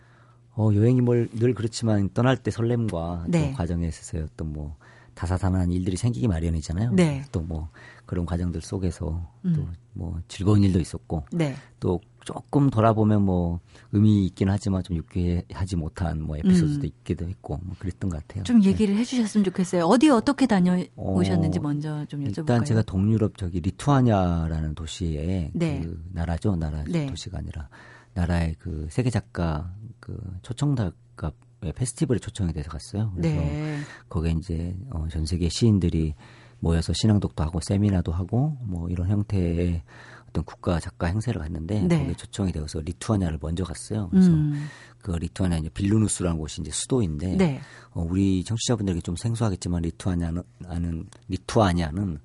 [0.57, 3.51] 어, 여행이 뭘 늘 그렇지만 떠날 때 설렘과 네.
[3.51, 4.77] 또 과정에 있어서의 어떤 뭐
[5.15, 6.93] 다사다난한 일들이 생기기 마련이잖아요.
[6.93, 7.23] 네.
[7.31, 7.69] 또뭐
[8.05, 9.73] 그런 과정들 속에서 음.
[9.95, 11.55] 또뭐 즐거운 일도 있었고 네.
[11.81, 13.61] 또 조금 돌아보면 뭐
[13.93, 16.87] 의미 있긴 하지만 좀 유쾌하지 못한 뭐 에피소드도 음.
[16.87, 18.43] 있기도 했고 뭐 그랬던 것 같아요.
[18.45, 19.85] 좀 얘기를 해주셨으면 좋겠어요.
[19.85, 22.39] 어디 어떻게 다녀오셨는지 어, 먼저 좀 여쭤볼까요?
[22.39, 25.81] 일단 제가 동유럽 저기 리투아니아라는 도시에 네.
[25.81, 27.07] 그 나라죠 나라 네.
[27.07, 27.69] 도시가 아니라
[28.15, 31.33] 나라의 그 세계 작가 그 초청 작가
[31.75, 33.13] 페스티벌에 초청이 돼서 갔어요.
[33.17, 33.81] 그래서 네.
[34.09, 36.15] 거기에 이제 어, 전 세계 시인들이
[36.61, 39.83] 모여서 신앙독도 하고 세미나도 하고 뭐 이런 형태의
[40.29, 41.99] 어떤 국가 작가 행사를 갔는데 네.
[41.99, 44.09] 거기에 초청이 되어서 리투아니아를 먼저 갔어요.
[44.11, 44.67] 그래서 음.
[45.01, 47.61] 그 리투아니아 이제 빌루누스라는 곳이 이제 수도인데 네.
[47.93, 52.19] 어, 우리 청취자분들에게 좀 생소하겠지만 리투아니아는 아는 리투아니아는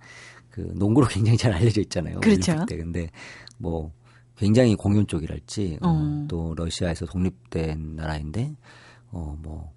[0.49, 2.19] 그 농구로 굉장히 잘 알려져 있잖아요.
[2.19, 2.65] 그렇죠.
[2.65, 3.09] 때 근데
[3.57, 3.91] 뭐
[4.39, 6.25] 굉장히 공연 쪽이랄지 어, 어.
[6.27, 8.55] 또 러시아에서 독립된 나라인데
[9.11, 9.71] 어 뭐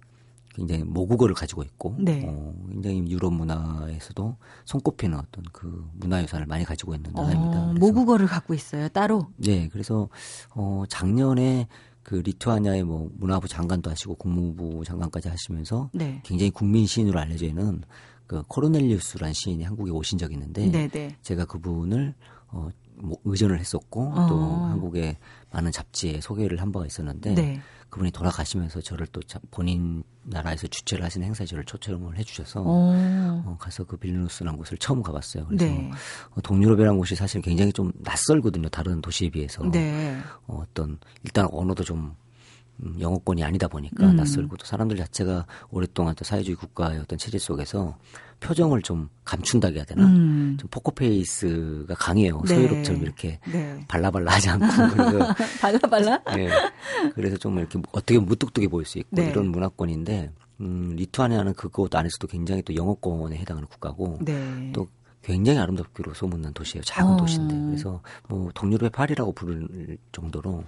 [0.53, 2.23] 굉장히 모국어를 가지고 있고 네.
[2.25, 7.63] 어, 굉장히 유럽 문화에서도 손꼽히는 어떤 그 문화유산을 많이 가지고 있는 나라입니다.
[7.63, 8.87] 어, 그래서 모국어를 갖고 있어요.
[8.89, 9.27] 따로.
[9.37, 10.09] 네, 그래서
[10.53, 11.67] 어 작년에
[12.03, 16.21] 그 리투아니아의 뭐 문화부 장관도 하시고 국무부 장관까지 하시면서 네.
[16.23, 17.81] 굉장히 국민 시인으로 알려져 있는
[18.27, 21.15] 그 코르넬리우스라는 시인이 한국에 오신 적이 있는데 네, 네.
[21.23, 22.13] 제가 그분을
[22.49, 22.69] 어,
[23.03, 24.27] 뭐 의전을 했었고 어.
[24.27, 25.17] 또 한국의
[25.51, 27.59] 많은 잡지에 소개를 한 바가 있었는데 네.
[27.89, 33.43] 그분이 돌아가시면서 저를 또 자- 본인 나라에서 주최를 하신 행사에 저를 초청을 해주셔서 어.
[33.45, 35.45] 어, 가서 그 빌누스라는 곳을 처음 가봤어요.
[35.47, 35.91] 그래서 네.
[36.31, 38.69] 어, 동유럽이라는 곳이 사실 굉장히 좀 낯설거든요.
[38.69, 39.63] 다른 도시에 비해서.
[39.69, 40.17] 네.
[40.47, 42.15] 어, 어떤 일단 언어도 좀
[42.81, 44.15] 음, 영어권이 아니다 보니까 음.
[44.15, 47.95] 낯설고 또 사람들 자체가 오랫동안 또 사회주의 국가의 어떤 체제 속에서
[48.43, 50.05] 표정을 좀 감춘다고 해야 되나?
[50.05, 50.57] 음.
[50.59, 52.41] 좀 포커페이스가 강해요.
[52.45, 52.55] 네.
[52.55, 53.79] 서유럽처럼 이렇게 네.
[53.87, 54.65] 발라발라 하지 않고
[55.61, 56.21] 발라발라?
[56.37, 56.49] 예.
[57.15, 59.29] 그래서 좀 이렇게 어떻게 무뚝뚝해 보일 수 있고 네.
[59.29, 64.71] 이런 문화권인데 음, 리투아니아는 그곳 안에서도 굉장히 또 영어권에 해당하는 국가고 네.
[64.73, 64.87] 또
[65.21, 66.83] 굉장히 아름답기로 소문난 도시예요.
[66.83, 67.17] 작은 어.
[67.17, 70.65] 도시인데 그래서 뭐 동유럽의 파리라고 부를 정도로 어,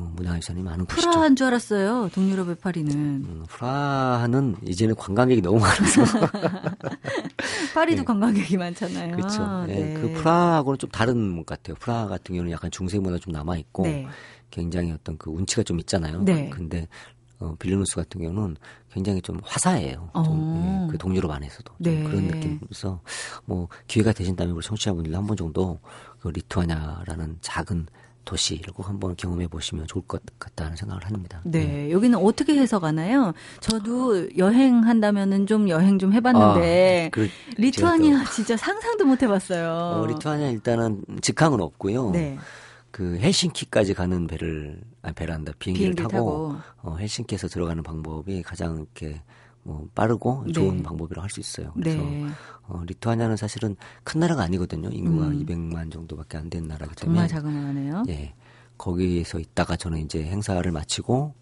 [0.00, 1.10] 문화유산이 많은 곳이죠.
[1.10, 2.10] 프라한 줄 알았어요.
[2.12, 2.92] 동유럽의 파리는.
[2.94, 6.02] 음, 프라하는 이제는 관광객이 너무 많아서
[7.74, 8.04] 파리도 네.
[8.04, 9.16] 관광객이 많잖아요.
[9.16, 9.64] 그렇죠.
[9.68, 9.94] 예, 네.
[9.94, 11.76] 그 프라하고는 좀 다른 것 같아요.
[11.78, 14.06] 프라하 같은 경우는 약간 중세 문화 좀 남아 있고 네.
[14.50, 16.22] 굉장히 어떤 그 운치가 좀 있잖아요.
[16.22, 16.48] 네.
[16.50, 16.86] 근데
[17.40, 18.56] 어, 빌르누스 같은 경우는
[18.92, 20.10] 굉장히 좀 화사해요.
[20.12, 20.22] 어.
[20.22, 22.02] 좀, 예, 그 동유럽 안에서도 좀 네.
[22.04, 23.00] 그런 느낌에서
[23.44, 25.80] 뭐 기회가 되신다면 우리 청취자분들도 한번 정도
[26.20, 27.86] 그 리투아니아라는 작은
[28.24, 31.40] 도시를 꼭 한번 경험해 보시면 좋을 것 같다는 생각을 합니다.
[31.44, 33.32] 네, 여기는 어떻게 해서 가나요?
[33.60, 39.68] 저도 여행한다면은 좀 여행 좀 해봤는데 아, 그- 리투아니아 진짜 상상도 못 해봤어요.
[39.68, 42.10] 어, 리투아니아 일단은 직항은 없고요.
[42.10, 42.38] 네,
[42.90, 46.90] 그 헬싱키까지 가는 배를 아 배란다 비행기를 비행기 타고, 타고.
[46.90, 49.20] 어, 헬싱키에서 들어가는 방법이 가장 이렇게
[49.64, 50.52] 뭐 빠르고 네.
[50.52, 51.72] 좋은 방법이라고 할 수 있어요.
[51.74, 52.26] 그래서 네.
[52.66, 54.90] 어, 리투아니아는 사실은 큰 나라가 아니거든요.
[54.90, 55.44] 인구가 음.
[55.44, 58.04] 200만 정도밖에 안 되는 나라기 때문에 정말 자그마하네요.
[58.08, 58.34] 예.
[58.78, 61.34] 거기에서 있다가 저는 이제 행사를 마치고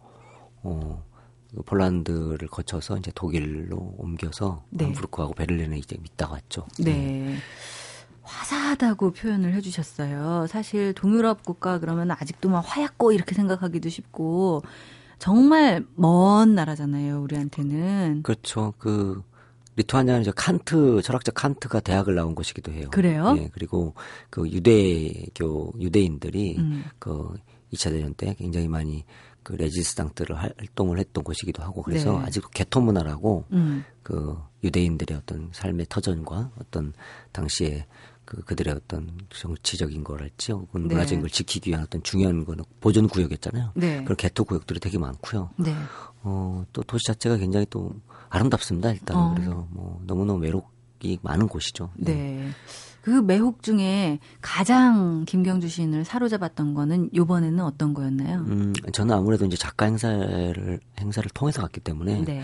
[0.63, 4.85] 어그 폴란드를 거쳐서 이제 독일로 옮겨서 네.
[4.85, 6.67] 함부르크하고 베를린에 이제 있다가 왔죠.
[6.79, 7.37] 네.
[8.23, 10.47] 화사하다고 표현을 해주셨어요.
[10.49, 14.63] 사실 동유럽 국가 그러면 아직도 막 화약고 이렇게 생각하기도 쉽고
[15.23, 17.23] 정말 먼 나라잖아요.
[17.23, 18.25] 우리한테는.
[18.25, 18.75] 그렇죠.
[18.77, 19.23] 그
[19.77, 22.89] 리투아니아는 이제 칸트 철학자 칸트가 대학을 나온 곳이기도 해요.
[22.91, 23.37] 그래요?
[23.39, 23.95] 예, 그리고
[24.31, 26.85] 그 유대교 유대인들이 음.
[26.99, 27.37] 그
[27.73, 29.05] 2차 대전 때 굉장히 많이
[29.45, 32.25] 그 레지스탕트를 활동을 했던 곳이기도 하고 그래서 네.
[32.27, 33.85] 아직도 개토 문화라고 음.
[34.03, 36.95] 그 유대인들의 어떤 삶의 터전과 어떤
[37.31, 37.87] 당시에
[38.33, 40.95] 그 그들의 어떤 정치적인 거랄지 혹은 네.
[40.95, 43.73] 문화적인 걸 지키기 위한 어떤 중요한 거는 보존 구역이었잖아요.
[43.75, 44.03] 네.
[44.05, 45.51] 그런 개토 구역들이 되게 많고요.
[45.59, 45.75] 네.
[46.23, 47.93] 어, 또 도시 자체가 굉장히 또
[48.31, 48.93] 아름답습니다.
[48.93, 49.35] 일단 어.
[49.35, 51.91] 그래서 뭐 너무너무 매력이 많은 곳이죠.
[52.01, 52.05] 예.
[52.05, 52.49] 네.
[53.03, 58.39] 그 매혹 중에 가장 김경주 시인을 사로잡았던 거는 요번에는 어떤 거였나요?
[58.47, 62.43] 음, 저는 아무래도 이제 작가 행사를 행사를 통해서 갔기 때문에 네.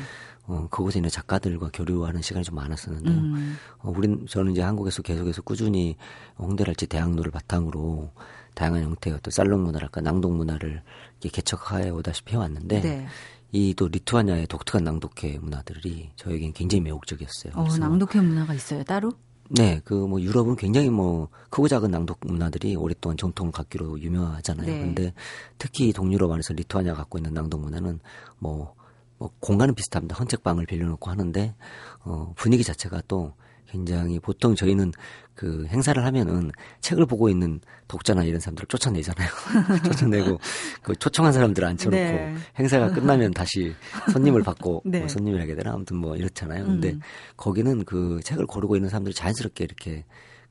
[0.48, 3.14] 어, 그곳에 있는 작가들과 교류하는 시간이 좀 많았었는데요.
[3.14, 3.56] 음.
[3.80, 5.96] 어, 우린 저는 이제 한국에서 계속해서 꾸준히
[6.38, 8.10] 홍대랄지 대학로를 바탕으로
[8.54, 10.82] 다양한 형태의 어떤 살롱 문화랄까 낭독 문화를
[11.20, 13.06] 개척하여 오다시피 해왔는데 네.
[13.52, 17.52] 이또 리투아니아의 독특한 낭독회 문화들이 저에겐 굉장히 매혹적이었어요.
[17.54, 19.12] 어, 낭독회 문화가 있어요, 따로?
[19.50, 24.66] 네, 그 뭐 유럽은 굉장히 뭐 크고 작은 낭독 문화들이 오랫동안 전통을 갖기로 유명하잖아요.
[24.66, 24.80] 네.
[24.80, 25.14] 근데
[25.58, 28.00] 특히 동유럽 안에서 리투아니아 가 갖고 있는 낭독 문화는
[28.38, 28.74] 뭐,
[29.18, 30.16] 뭐 공간은 비슷합니다.
[30.16, 31.54] 헌책방을 빌려놓고 하는데
[32.00, 33.34] 어 분위기 자체가 또
[33.68, 34.92] 굉장히 보통 저희는
[35.34, 36.50] 그 행사를 하면은
[36.80, 39.28] 책을 보고 있는 독자나 이런 사람들을 쫓아내잖아요.
[39.84, 40.38] 쫓아내고
[40.82, 42.34] 그 초청한 사람들 을 앉혀놓고 네.
[42.58, 43.74] 행사가 끝나면 다시
[44.12, 45.00] 손님을 받고 네.
[45.00, 46.64] 뭐 손님이라게 되나 아무튼 뭐 이렇잖아요.
[46.64, 47.00] 근데 음.
[47.36, 50.04] 거기는 그 책을 고르고 있는 사람들이 자연스럽게 이렇게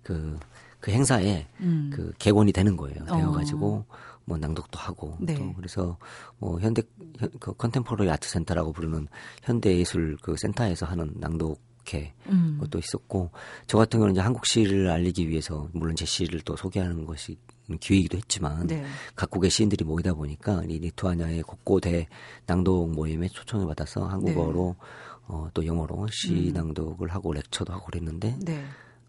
[0.03, 0.39] 그,
[0.79, 1.91] 그 행사에 음.
[1.93, 3.03] 그 객원이 되는 거예요.
[3.09, 3.17] 어.
[3.17, 3.85] 되어가지고
[4.27, 5.35] 뭐 낭독도 하고 네.
[5.35, 5.97] 또 그래서
[6.37, 6.83] 뭐 현대
[7.17, 9.07] 현- 그 contemporary art center라고 부르는
[9.43, 12.57] 현대 예술 그 센터에서 하는 낭독회 음.
[12.59, 13.31] 것도 있었고
[13.67, 17.37] 저 같은 경우는 이제 한국 시를 알리기 위해서 물론 제 시를 또 소개하는 것이
[17.79, 18.83] 기회이기도 했지만 네.
[19.15, 22.07] 각국의 시인들이 모이다 보니까 이 리투아니아의 곳곳에
[22.47, 24.85] 낭독 모임에 초청을 받아서 한국어로 네.
[25.29, 28.63] 어, 또 영어로 시 낭독을 하고 렉처도 하고 그랬는데 네.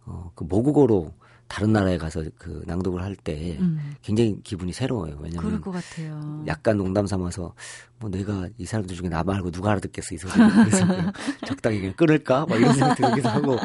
[0.06, 1.12] 어, 그 모국어로
[1.48, 3.94] 다른 나라에 가서 그 낭독을 할때 음.
[4.02, 5.18] 굉장히 기분이 새로워요.
[5.20, 5.42] 왜냐면.
[6.46, 7.54] 약간 농담 삼아서
[8.00, 10.86] 뭐 내가 이 사람들 중에 나 말고 누가 알아듣겠어 이 소리 그래서
[11.46, 13.56] 적당히 그냥 끊을까 막 이런 생각 들기도 하고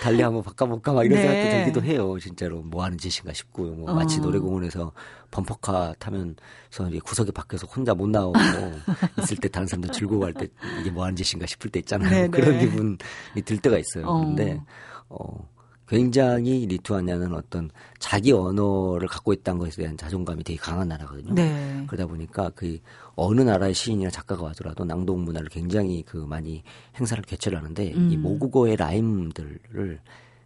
[0.00, 1.26] 달리 한번 바꿔볼까 막 이런 네.
[1.26, 4.22] 생각도 들기도 해요 진짜로 뭐 하는 짓인가 싶고요 뭐 마치 어.
[4.22, 4.92] 놀이공원에서
[5.32, 8.38] 범퍼카 타면서 이제 구석에 밖에서 혼자 못 나오고
[9.22, 10.46] 있을 때 다른 사람들 즐거워할 때
[10.80, 12.66] 이게 뭐 하는 짓인가 싶을 때 있잖아요 네, 그런 네.
[12.66, 12.96] 기분이
[13.44, 14.20] 들 때가 있어요 어.
[14.20, 14.62] 그런데
[15.08, 15.48] 어
[15.90, 21.34] 굉장히 리투아니아는 어떤 자기 언어를 갖고 있다는 것에 대한 자존감이 되게 강한 나라거든요.
[21.34, 21.84] 네.
[21.88, 22.78] 그러다 보니까 그
[23.16, 26.62] 어느 나라의 시인이나 작가가 와더라도 낭독 문화를 굉장히 그 많이
[26.96, 28.22] 행사를 개최를 하는데 이 음.
[28.22, 29.98] 모국어의 라임들을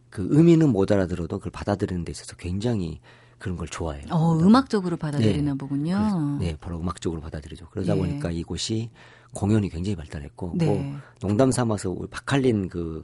[0.08, 3.00] 그 의미는 못 알아들어도 그걸 받아들이는 데 있어서 굉장히
[3.38, 4.06] 그런 걸 좋아해요.
[4.12, 5.58] 어, 음악적으로 받아들이나 네.
[5.58, 5.98] 보군요.
[5.98, 7.68] 그래서, 네, 바로 음악적으로 받아들이죠.
[7.68, 7.98] 그러다 예.
[7.98, 8.88] 보니까 이곳이
[9.34, 10.64] 공연이 굉장히 발달했고, 네.
[10.64, 13.02] 뭐 농담 삼아서 우리 박할린 그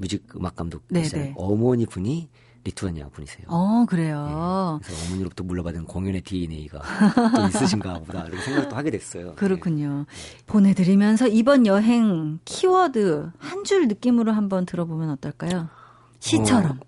[0.00, 1.02] 뮤직 음악 감독 네.
[1.02, 1.34] 네.
[1.36, 2.28] 어머니 분이
[2.64, 3.46] 리투아니아 분이세요.
[3.48, 4.80] 어, 그래요.
[4.82, 6.80] 그래서 어머니로부터 물려받은 공연의 DNA가
[7.34, 9.34] 좀 있으신가 보다 이렇게 생각도 하게 됐어요.
[9.36, 10.04] 그렇군요.
[10.46, 15.68] 보내드리면서 이번 여행 키워드 한 줄 느낌으로 한번 들어보면 어떨까요?
[16.18, 16.78] 시처럼.
[16.80, 16.86] 네.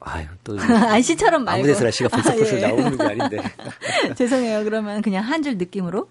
[0.00, 1.58] 아유 또 아니, 시처럼 말고.
[1.60, 2.66] 아무 데서나 시가 벌써벌써 아, 예.
[2.66, 3.38] 나오는 게 아닌데.
[4.16, 4.64] 죄송해요.
[4.64, 6.08] 그러면 그냥 한 줄 느낌으로?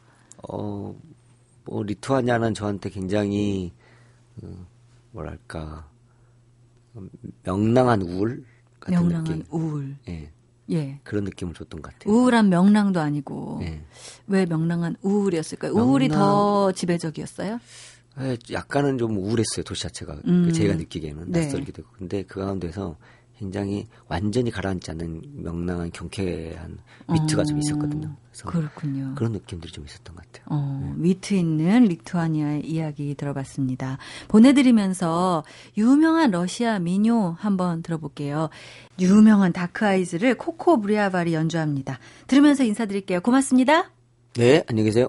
[0.50, 0.96] 어,
[1.66, 3.72] 뭐 리투아니아는 저한테 굉장히
[4.44, 4.66] 음,
[5.12, 5.95] 뭐랄까 음,
[7.44, 8.44] 명랑한 우울
[8.80, 9.44] 같은 명랑한 느낌.
[9.50, 9.96] 우울.
[10.08, 10.32] 예,
[10.72, 11.00] 예.
[11.04, 12.14] 그런 느낌을 줬던 것 같아요.
[12.14, 13.60] 우울한 명랑도 아니고.
[13.64, 13.82] 예.
[14.28, 15.74] 왜 명랑한 우울이었을까요?
[15.74, 16.26] 우울이 명랑.
[16.26, 17.60] 더 지배적이었어요?
[18.22, 20.52] 예, 약간은 좀 우울했어요 도시 자체가 음.
[20.54, 21.42] 제가 느끼기에는 네.
[21.42, 22.98] 낯설기도 했고 근데 그 가운데서
[23.38, 26.78] 굉장히 완전히 가라앉지 않는 명랑한 경쾌한
[27.12, 28.16] 위트가 좀 있었거든요.
[28.32, 29.14] 그래서 어, 그렇군요.
[29.16, 30.46] 그런 느낌들이 좀 있었던 것 같아요.
[30.50, 33.98] 어, 위트 있는 리투아니아의 이야기 들어봤습니다.
[34.28, 35.44] 보내드리면서
[35.78, 38.50] 유명한 러시아 민요 한번 들어볼게요.
[39.00, 42.00] 유명한 다크 아이즈를 코코 브리아발이 연주합니다.
[42.28, 43.22] 들으면서 인사드릴게요.
[43.22, 43.92] 고맙습니다.
[44.34, 45.08] 네, 안녕히 계세요.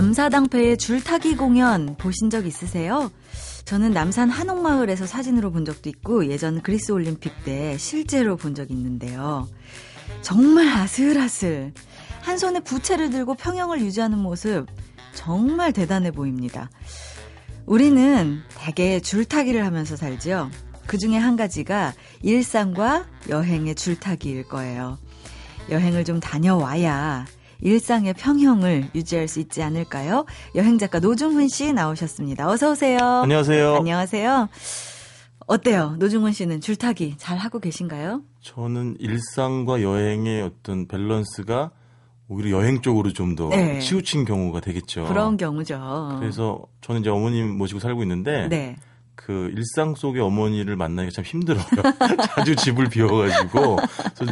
[0.00, 3.12] 남사당패의 줄타기 공연 보신 적 있으세요?
[3.66, 9.46] 저는 남산 한옥마을에서 사진으로 본 적도 있고 예전 그리스 올림픽 때 실제로 본 적이 있는데요.
[10.22, 11.74] 정말 아슬아슬
[12.22, 14.68] 한 손에 부채를 들고 평형을 유지하는 모습
[15.12, 16.70] 정말 대단해 보입니다.
[17.66, 20.50] 우리는 대개 줄타기를 하면서 살지요.
[20.86, 24.96] 그 중에 한 가지가 일상과 여행의 줄타기일 거예요.
[25.68, 27.26] 여행을 좀 다녀와야
[27.62, 30.24] 일상의 평형을 유지할 수 있지 않을까요?
[30.54, 32.48] 여행 작가 노중훈 씨 나오셨습니다.
[32.48, 32.98] 어서 오세요.
[32.98, 33.76] 안녕하세요.
[33.76, 34.48] 안녕하세요.
[35.46, 35.96] 어때요?
[35.98, 38.22] 노중훈 씨는 줄타기 잘 하고 계신가요?
[38.40, 41.72] 저는 일상과 여행의 어떤 밸런스가
[42.28, 43.80] 오히려 여행 쪽으로 좀더 네.
[43.80, 45.04] 치우친 경우가 되겠죠.
[45.04, 46.16] 부러운 경우죠.
[46.20, 48.76] 그래서 저는 이제 어머님 모시고 살고 있는데 네.
[49.22, 51.62] 그 일상 속의 어머니를 만나기가 참 힘들어요.
[52.34, 53.76] 자주 집을 비워가지고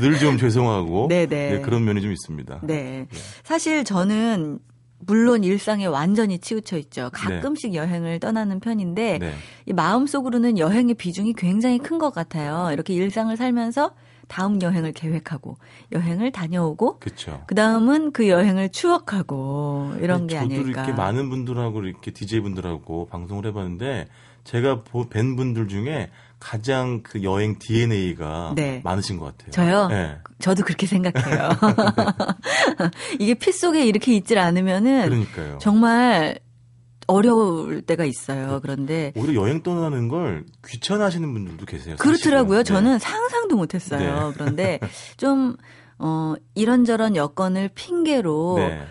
[0.00, 1.50] 늘 좀 죄송하고 네, 네.
[1.50, 2.60] 네, 그런 면이 좀 있습니다.
[2.62, 3.06] 네.
[3.44, 4.58] 사실 저는
[5.00, 7.10] 물론 일상에 완전히 치우쳐 있죠.
[7.12, 9.34] 가끔씩 여행을 떠나는 편인데 네.
[9.66, 12.70] 이 마음속으로는 여행의 비중이 굉장히 큰 것 같아요.
[12.72, 13.92] 이렇게 일상을 살면서
[14.26, 15.56] 다음 여행을 계획하고
[15.92, 17.42] 여행을 다녀오고 그렇죠.
[17.46, 20.82] 그 다음은 그 여행을 추억하고 이런 게 저도 아닐까.
[20.82, 24.08] 이렇게 많은 분들하고 이렇게 DJ 분들하고 방송을 해봤는데
[24.48, 26.08] 제가 보- 뵌 분들 중에
[26.40, 28.80] 가장 그 여행 DNA가 네.
[28.82, 29.50] 많으신 것 같아요.
[29.50, 29.88] 저요?
[29.88, 30.16] 네.
[30.38, 31.50] 저도 그렇게 생각해요.
[33.20, 35.58] 이게 피 속에 이렇게 있질 않으면은 그러니까요.
[35.60, 36.38] 정말
[37.06, 38.60] 어려울 때가 있어요.
[38.62, 41.96] 그런데 오히려 여행 떠나는 걸 귀찮아하시는 분들도 계세요.
[41.98, 41.98] 사실은.
[41.98, 42.58] 그렇더라고요.
[42.58, 42.64] 네.
[42.64, 44.28] 저는 상상도 못했어요.
[44.28, 44.32] 네.
[44.34, 44.80] 그런데
[45.18, 45.56] 좀
[45.98, 48.86] 어, 이런저런 여건을 핑계로 네.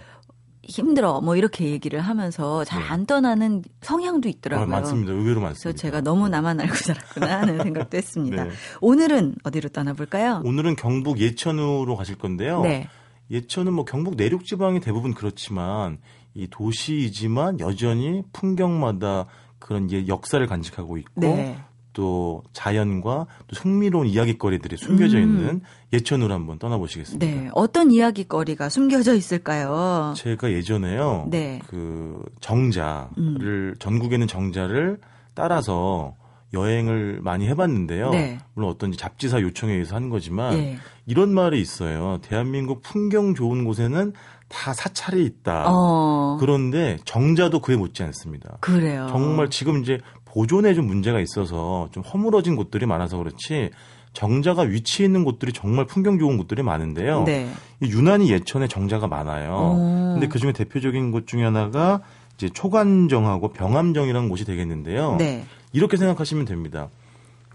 [0.68, 4.68] 힘들어 뭐 이렇게 얘기를 하면서 잘 안 떠나는 성향도 어, 있더라고요.
[4.68, 5.12] 많습니다.
[5.12, 5.64] 의외로 많습니다.
[5.64, 8.44] 그래서 제가 너무 나만 알고 살았구나 하는 생각도 했습니다.
[8.46, 8.50] 네.
[8.82, 10.42] 오늘은 어디로 떠나볼까요?
[10.46, 12.62] 오늘은 경북 예천으로 가실 건데요.
[12.62, 12.88] 네.
[13.32, 15.98] 예천은 뭐 경북 내륙 지방이 대부분 그렇지만
[16.34, 19.26] 이 도시이지만 여전히 풍경마다
[19.60, 21.58] 그런 이제 역사를 간직하고 있고 네.
[21.98, 25.24] 또 자연과 또 흥미로운 이야기거리들이 숨겨져 음.
[25.24, 27.26] 있는 예천으로 한번 떠나보시겠습니다.
[27.26, 27.50] 네.
[27.54, 30.14] 어떤 이야기거리가 숨겨져 있을까요?
[30.16, 31.26] 제가 예전에요.
[31.32, 31.60] 네.
[31.66, 33.74] 그 정자를 음.
[33.80, 35.00] 전국에 있는 정자를
[35.34, 36.14] 따라서
[36.54, 38.12] 여행을 많이 해봤는데요.
[38.12, 38.38] 네.
[38.54, 40.78] 물론 어떤 잡지사 요청에 의해서 한 거지만 예.
[41.08, 42.20] 이런 말이 있어요.
[42.22, 44.14] 대한민국 풍경 좋은 곳에는
[44.50, 45.66] 다 사찰이 있다.
[45.68, 46.38] 어.
[46.40, 48.58] 그런데 정자도 그에 못지 않습니다.
[48.62, 49.08] 그래요.
[49.10, 50.00] 정말 지금 이제
[50.38, 53.72] 보존에 좀 문제가 있어서 좀 허물어진 곳들이 많아서 그렇지
[54.14, 57.24] 정자가 위치해 있는 곳들이 정말 풍경 좋은 곳들이 많은데요.
[57.24, 57.50] 네.
[57.82, 59.52] 이 유난히 예천에 정자가 많아요.
[59.52, 60.14] 오.
[60.14, 62.02] 근데 그 중에 대표적인 곳 중에 하나가
[62.36, 65.16] 이제 초관정하고 병암정이라는 곳이 되겠는데요.
[65.18, 65.44] 네.
[65.74, 66.90] 이렇게 생각하시면 됩니다.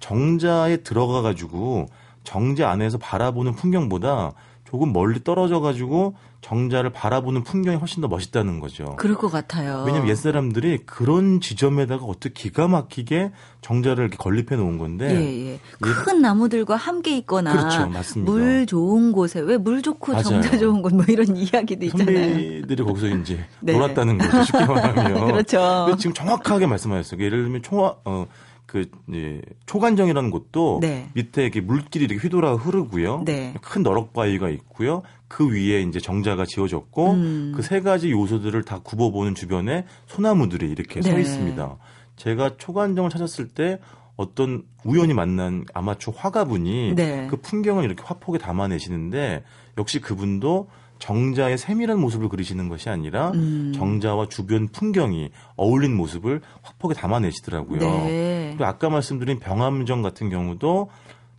[0.01, 1.87] 정자에 들어가 가지고
[2.25, 4.33] 정자 안에서 바라보는 풍경보다
[4.65, 8.97] 조금 멀리 떨어져 가지고 정자를 바라보는 풍경이 훨씬 더 멋있다는 거죠.
[8.97, 9.85] 그럴 것 같아요.
[9.87, 15.61] 왜냐면 옛 사람들이 그런 지점에다가 어떻게 기가 막히게 정자를 이렇게 건립해 놓은 건데 예, 예.
[15.81, 17.87] 큰 나무들과 함께 있거나 그렇죠.
[17.89, 18.31] 맞습니다.
[18.33, 20.25] 물 좋은 곳에 왜 물 좋고 맞아요.
[20.25, 22.07] 정자 좋은 곳 뭐 이런 이야기도 있잖아요.
[22.07, 23.73] 선배들이 거기서 이제 네.
[23.75, 24.43] 놀았다는 거죠.
[24.43, 25.27] 쉽게 말하면.
[25.27, 25.85] 그렇죠.
[25.87, 27.25] 근데 지금 정확하게 말씀하셨어요.
[27.25, 28.27] 예를 들면 초, 어,
[28.73, 31.11] 그, 이제 초간정이라는 곳도 네.
[31.13, 33.25] 밑에 이렇게 물길이 이렇게 휘돌아 흐르고요.
[33.27, 33.53] 네.
[33.61, 35.03] 큰 너럭바위가 있고요.
[35.29, 37.53] 그 위에 이제 정자가 지어졌고 음.
[37.55, 41.21] 그세 가지 요소들을 다 굽어보는 주변에 소나무들이 이렇게 서 네.
[41.21, 41.77] 있습니다.
[42.17, 43.79] 제가 초간정을 찾았을 때
[44.17, 47.27] 어떤 우연히 만난 아마추어 화가분이 네.
[47.29, 49.45] 그 풍경을 이렇게 화폭에 담아내시는데
[49.77, 50.71] 역시 그분도
[51.03, 53.73] 정자의 세밀한 모습을 그리시는 것이 아니라 음.
[53.75, 57.81] 정자와 주변 풍경이 어울린 모습을 화폭에 담아내시더라고요.
[57.81, 58.47] 네.
[58.51, 60.91] 그리고 아까 말씀드린 병암정 같은 경우도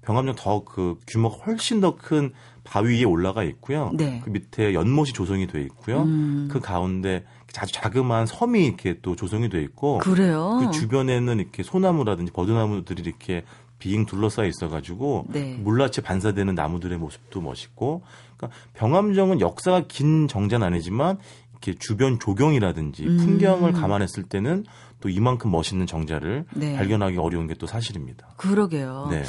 [0.01, 2.33] 병암정 더 그 규모가 훨씬 더 큰
[2.65, 3.91] 바위 위에 올라가 있고요.
[3.93, 4.19] 네.
[4.25, 6.01] 그 밑에 연못이 조성이 돼 있고요.
[6.01, 6.49] 음.
[6.51, 7.23] 그 가운데
[7.57, 10.59] 아주 자그마한 섬이 이렇게 또 조성이 돼 있고 그래요.
[10.59, 13.45] 그 주변에는 이렇게 소나무라든지 버드나무들이 이렇게
[13.79, 15.57] 빙 둘러싸여 있어가지고 네.
[15.59, 18.01] 물라치 반사되는 나무들의 모습도 멋있고
[18.37, 21.17] 그러니까 병암정은 역사가 긴 정자는 아니지만
[21.51, 23.17] 이렇게 주변 조경이라든지 음.
[23.17, 24.65] 풍경을 감안했을 때는
[24.99, 26.75] 또 이만큼 멋있는 정자를 네.
[26.75, 28.27] 발견하기 어려운 게 또 사실입니다.
[28.37, 29.07] 그러게요.
[29.09, 29.23] 네,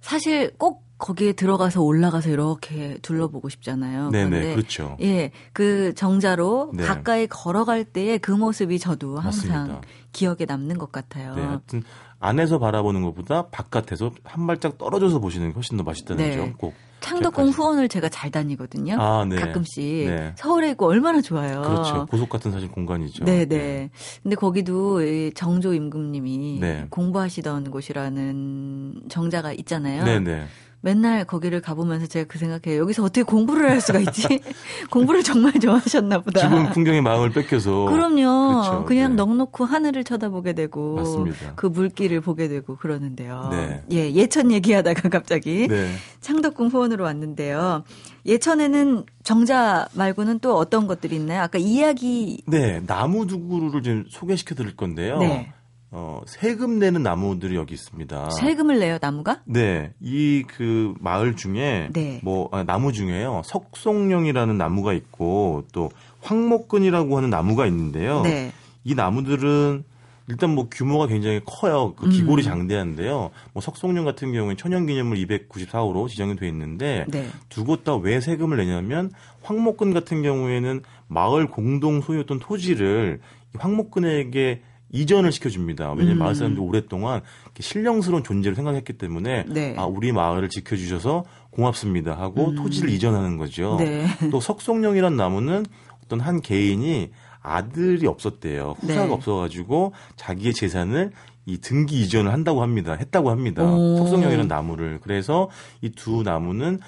[0.00, 4.10] 사실 꼭 거기에 들어가서 올라가서 이렇게 둘러보고 싶잖아요.
[4.10, 4.96] 네, 그런데 네, 그렇죠.
[5.00, 6.84] 예, 그 정자로 네.
[6.84, 9.80] 가까이 걸어갈 때의 그 모습이 저도 항상 맞습니다.
[10.12, 11.34] 기억에 남는 것 같아요.
[11.34, 11.82] 네, 하여튼
[12.18, 16.36] 안에서 바라보는 것보다 바깥에서 한 발짝 떨어져서 보시는 게 훨씬 더 맛있다는 네.
[16.36, 16.74] 점 꼭.
[17.00, 17.62] 창덕궁 기억하시고.
[17.62, 18.96] 후원을 제가 잘 다니거든요.
[19.00, 19.36] 아, 네.
[19.36, 20.34] 가끔씩 네.
[20.36, 21.62] 서울에 있고 얼마나 좋아요.
[21.62, 22.04] 그렇죠.
[22.10, 23.24] 보석 같은 사실 공간이죠.
[23.24, 23.88] 네, 네.
[24.22, 26.86] 근데 거기도 이 정조 임금님이 네.
[26.90, 30.04] 공부하시던 곳이라는 정자가 있잖아요.
[30.04, 30.44] 네, 네.
[30.82, 32.80] 맨날 거기를 가보면서 제가 그 생각해요.
[32.80, 34.40] 여기서 어떻게 공부를 할 수가 있지?
[34.90, 36.40] 공부를 정말 좋아하셨나 보다.
[36.40, 38.62] 지금 풍경의 마음을 뺏겨서 그럼요.
[38.62, 38.84] 그렇죠.
[38.86, 39.16] 그냥 네.
[39.16, 41.54] 넉넉히 하늘을 쳐다보게 되고 맞습니다.
[41.56, 43.48] 그 물길을 보게 되고 그러는데요.
[43.50, 43.82] 네.
[43.92, 45.90] 예, 예천 얘기하다가 갑자기 네.
[46.20, 47.84] 창덕궁 후원으로 왔는데요.
[48.24, 51.42] 예천에는 정자 말고는 또 어떤 것들이 있나요?
[51.42, 55.18] 아까 이야기 네, 나무 두구를 좀 소개시켜 드릴 건데요.
[55.18, 55.52] 네.
[55.92, 58.30] 어, 세금 내는 나무들이 여기 있습니다.
[58.30, 59.40] 세금을 내요, 나무가?
[59.44, 62.20] 네, 이 그 마을 중에 네.
[62.22, 63.42] 뭐 아, 나무 중에요.
[63.44, 65.90] 석송령이라는 나무가 있고 또
[66.22, 68.22] 황목근이라고 하는 나무가 있는데요.
[68.22, 68.52] 네.
[68.84, 69.84] 이 나무들은
[70.28, 71.94] 일단 뭐 규모가 굉장히 커요.
[71.96, 72.10] 그 음.
[72.10, 73.30] 기골이 장대한데요.
[73.52, 77.26] 뭐 석송령 같은 경우는 천연기념물 294호로 지정이 돼 있는데 네.
[77.48, 79.10] 두곳 다 왜 세금을 내냐면
[79.42, 83.20] 황목근 같은 경우에는 마을 공동 소유였던 토지를
[83.54, 84.62] 이 황목근에게
[84.92, 85.92] 이전을 시켜줍니다.
[85.92, 86.18] 왜냐하면 음.
[86.18, 87.20] 마을 사람들이 오랫동안
[87.58, 89.74] 신령스러운 존재로 생각했기 때문에 네.
[89.78, 93.74] 아 우리 마을을 지켜주셔서 고맙습니다 하고 토지를 이전하는 거죠.
[93.74, 93.84] 음.
[93.84, 94.06] 네.
[94.30, 95.64] 또 석송령이란 나무는
[96.04, 97.10] 어떤 한 개인이
[97.42, 98.76] 아들이 없었대요.
[98.80, 99.12] 후사가 네.
[99.12, 101.12] 없어가지고 자기의 재산을
[101.46, 102.92] 이 등기 이전을 한다고 합니다.
[102.92, 103.62] 했다고 합니다.
[103.64, 103.96] 오.
[103.96, 105.00] 석송령이라는 나무를.
[105.02, 105.48] 그래서
[105.80, 106.80] 이 두 나무는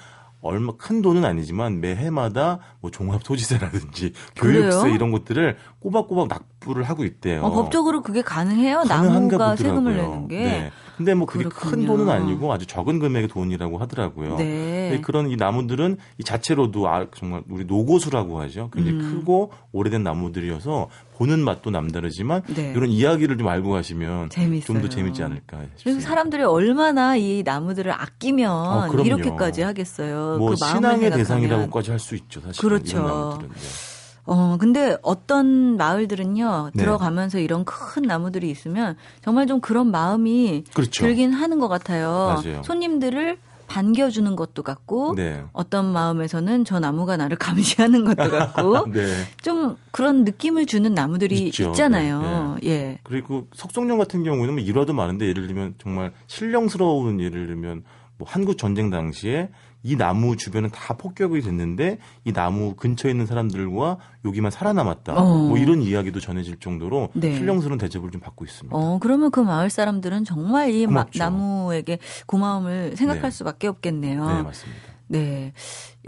[0.43, 4.69] 얼마 큰 돈은 아니지만 매 해마다 뭐 종합토지세라든지 그래요?
[4.69, 7.41] 교육세 이런 것들을 꼬박꼬박 납부를 하고 있대요.
[7.43, 8.81] 어, 법적으로 그게 가능해요?
[8.83, 9.55] 가능한가 나무가 보더라고요.
[9.55, 10.37] 세금을 내는 게.
[10.43, 10.71] 네.
[10.97, 11.87] 근데 뭐 그게 큰 그렇군요.
[11.87, 14.37] 돈은 아니고 아주 적은 금액의 돈이라고 하더라고요.
[14.37, 15.01] 네.
[15.03, 18.69] 그런 이 나무들은 이 자체로도 아, 정말 우리 노고수라고 하죠.
[18.71, 19.19] 굉장히 음.
[19.19, 22.71] 크고 오래된 나무들이어서 보는 맛도 남다르지만 네.
[22.75, 24.29] 이런 이야기를 좀 알고 가시면.
[24.29, 26.07] 좀 더 재밌지 않을까 그래서 싶습니다.
[26.09, 28.87] 사람들이 얼마나 이 나무들을 아끼면 어.
[29.03, 30.37] 이렇게까지 하겠어요.
[30.37, 31.17] 뭐 그 신앙의 생각하면.
[31.17, 32.41] 대상이라고까지 할 수 있죠.
[32.41, 32.97] 사실 그렇죠.
[32.97, 33.49] 이런 나무들은.
[33.49, 33.92] 네.
[34.25, 36.83] 어, 근데 어떤 마을들은요, 네.
[36.83, 41.05] 들어가면서 이런 큰 나무들이 있으면 정말 좀 그런 마음이 그렇죠.
[41.05, 42.41] 들긴 하는 것 같아요.
[42.43, 42.63] 맞아요.
[42.63, 45.43] 손님들을 반겨주는 것도 같고, 네.
[45.51, 49.07] 어떤 마음에서는 저 나무가 나를 감시하는 것도 같고, 네.
[49.41, 51.69] 좀 그런 느낌을 주는 나무들이 있죠.
[51.69, 52.57] 있잖아요.
[52.63, 52.99] 예.
[53.03, 57.83] 그리고 석송령 같은 경우는 뭐 일화도 많은데 예를 들면 정말 신령스러운 예를 들면
[58.17, 59.49] 뭐 한국 전쟁 당시에
[59.83, 65.13] 이 나무 주변은 다 폭격이 됐는데 이 나무 근처에 있는 사람들과 여기만 살아남았다.
[65.13, 65.47] 어.
[65.47, 67.35] 뭐 이런 이야기도 전해질 정도로 네.
[67.35, 68.75] 신령스러운 대접을 좀 받고 있습니다.
[68.75, 71.05] 어, 그러면 그 마을 사람들은 정말 이 마-.
[71.15, 73.31] 나무에게 고마움을 생각할 네.
[73.31, 74.25] 수밖에 없겠네요.
[74.25, 74.81] 네, 맞습니다.
[75.07, 75.53] 네.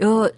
[0.02, 0.30] 요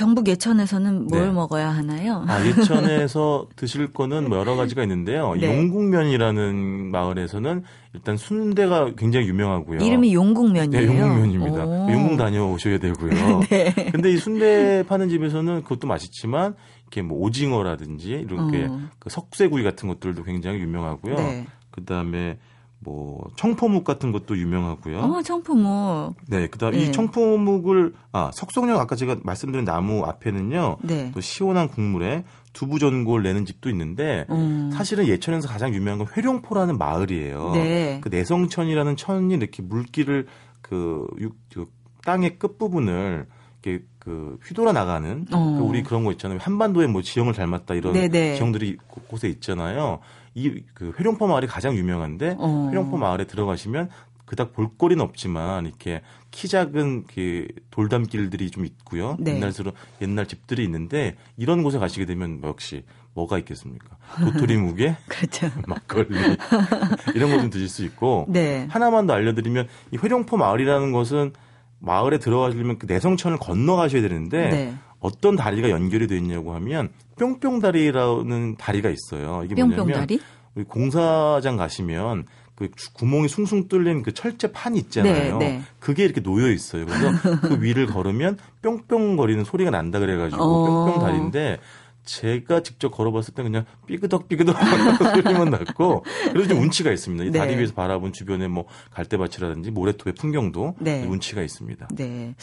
[0.00, 1.30] 경북 예천에서는 뭘 네.
[1.30, 2.24] 먹어야 하나요?
[2.26, 5.34] 아, 예천에서 드실 거는 뭐 여러 가지가 있는데요.
[5.34, 5.46] 네.
[5.46, 9.84] 용국면이라는 마을에서는 일단 순대가 굉장히 유명하고요.
[9.84, 10.80] 이름이 용국면이에요.
[10.80, 11.66] 네, 용국면입니다.
[11.66, 11.92] 오.
[11.92, 13.40] 용국 다녀오셔야 되고요.
[13.50, 13.74] 네.
[13.92, 18.80] 근데 이 순대 파는 집에서는 그것도 맛있지만 이렇게 뭐 오징어라든지 이렇게 어.
[18.98, 21.14] 그 석쇠구이 같은 것들도 굉장히 유명하고요.
[21.14, 21.46] 네.
[21.72, 22.38] 그다음에
[22.82, 25.00] 뭐 청포묵 같은 것도 유명하고요.
[25.00, 26.16] 어, 청포묵.
[26.28, 26.78] 네, 그다음 네.
[26.78, 30.78] 이 청포묵을 아 석송령 아까 제가 말씀드린 나무 앞에는요.
[30.82, 31.10] 네.
[31.12, 34.70] 또 시원한 국물에 두부 전골 내는 집도 있는데 음.
[34.72, 37.52] 사실은 예천에서 가장 유명한 건 회룡포라는 마을이에요.
[37.52, 38.00] 네.
[38.02, 40.26] 그 내성천이라는 천이 이렇게 물길을
[40.62, 41.66] 그, 육, 그
[42.04, 43.26] 땅의 끝 부분을
[43.62, 45.56] 이렇게 그 휘돌아 나가는 어.
[45.58, 46.38] 그 우리 그런 거 있잖아요.
[46.40, 48.34] 한반도에 뭐 지형을 닮았다 이런 네네.
[48.36, 50.00] 지형들이 곳- 곳에 있잖아요.
[50.34, 52.68] 이 그 회룡포 마을이 가장 유명한데 어.
[52.70, 53.90] 회룡포 마을에 들어가시면
[54.24, 59.16] 그닥 볼거리는 없지만 이렇게 키 작은 그 돌담길들이 좀 있고요.
[59.18, 59.34] 네.
[59.36, 62.84] 옛날스러운 옛날 집들이 있는데 이런 곳에 가시게 되면 뭐 역시
[63.14, 63.96] 뭐가 있겠습니까?
[64.20, 65.50] 도토리 무게, 그렇죠.
[65.66, 66.14] 막걸리
[67.16, 68.66] 이런 거 좀 드실 수 있고 네.
[68.70, 71.32] 하나만 더 알려드리면 이 회룡포 마을이라는 것은
[71.80, 74.74] 마을에 들어가시려면 그 내성천을 건너가셔야 되는데 네.
[75.00, 79.42] 어떤 다리가 연결이 되어 있냐고 하면 뿅뿅 다리라는 다리가 있어요.
[79.44, 80.20] 이게 뭐냐면 뿅뿅다리?
[80.54, 82.24] 우리 공사장 가시면
[82.54, 85.38] 그 주- 구멍이 숭숭 뚫린 그 철제 판이 있잖아요.
[85.38, 85.62] 네, 네.
[85.78, 86.84] 그게 이렇게 놓여 있어요.
[86.84, 87.10] 그래서
[87.40, 90.84] 그 위를 걸으면 뿅뿅 거리는 소리가 난다 그래가지고 어.
[90.84, 91.58] 뿅뿅 다리인데
[92.04, 94.56] 제가 직접 걸어봤을 때 그냥 삐그덕 삐그덕
[95.14, 97.24] 소리만 났고 그래도 좀 운치가 있습니다.
[97.24, 97.60] 이 다리 네.
[97.60, 101.04] 위에서 바라본 주변에 뭐 갈대밭이라든지 모래톱의 풍경도 네.
[101.04, 101.88] 운치가 있습니다.
[101.92, 102.34] 네.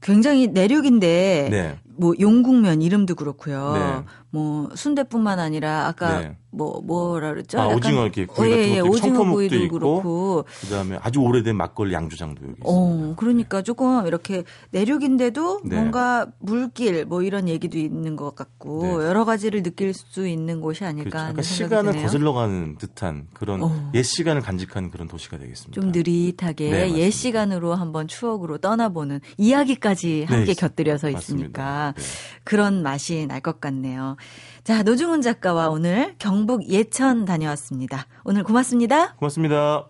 [0.00, 1.78] 굉장히 내륙인데 네.
[1.96, 3.72] 뭐 용국면 이름도 그렇고요.
[3.74, 4.04] 네.
[4.30, 6.36] 뭐 순대뿐만 아니라 아까 네.
[6.50, 7.60] 뭐 뭐라 그랬죠?
[7.60, 10.44] 아, 오징어 이렇게 구이 어, 같은 예, 예, 것도 있고, 오징어 청포묵도 구이도 있고, 그렇고.
[10.62, 12.68] 그다음에 아주 오래된 막걸리 양조장도 여기 있습니다.
[12.68, 15.76] 어, 그러니까 조금 이렇게 내륙인데도 네.
[15.76, 19.06] 뭔가 물길 뭐 이런 얘기도 있는 것 같고 네.
[19.06, 20.90] 여러 가지를 느낄 수 있는 곳이 그렇죠.
[20.90, 22.06] 아닐까 생각이 시간을 드네요.
[22.06, 23.90] 거슬러 가는 듯한 그런 어.
[23.94, 25.80] 옛 시간을 간직하는 그런 도시가 되겠습니다.
[25.80, 26.98] 좀 느릿하게 네.
[26.98, 31.44] 옛 시간으로 한번 추억으로 떠나보는 이야기까지 함께 네, 곁들여서 맞습니다.
[31.44, 32.02] 있으니까 네.
[32.44, 34.16] 그런 맛이 날 것 같네요.
[34.64, 38.06] 자, 노중훈 작가와 오늘 경북 예천 다녀왔습니다.
[38.24, 39.14] 오늘 고맙습니다.
[39.16, 39.86] 고맙습니다.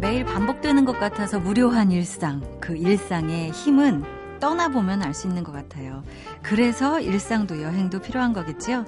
[0.00, 4.04] 매일 반복되는 것 같아서 무료한 일상, 그 일상의 힘은
[4.40, 6.02] 떠나보면 알 수 있는 것 같아요.
[6.42, 8.84] 그래서 일상도 여행도 필요한 거겠지요?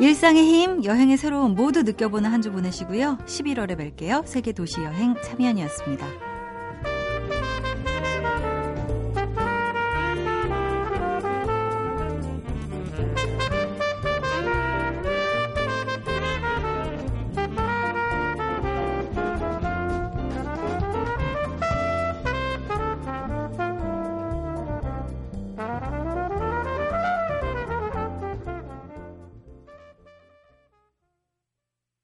[0.00, 3.18] 일상의 힘, 여행의 새로움 모두 느껴보는 한 주 보내시고요.
[3.26, 4.24] 11월에 뵐게요.
[4.24, 6.27] 세계 도시 여행 참여연이었습니다.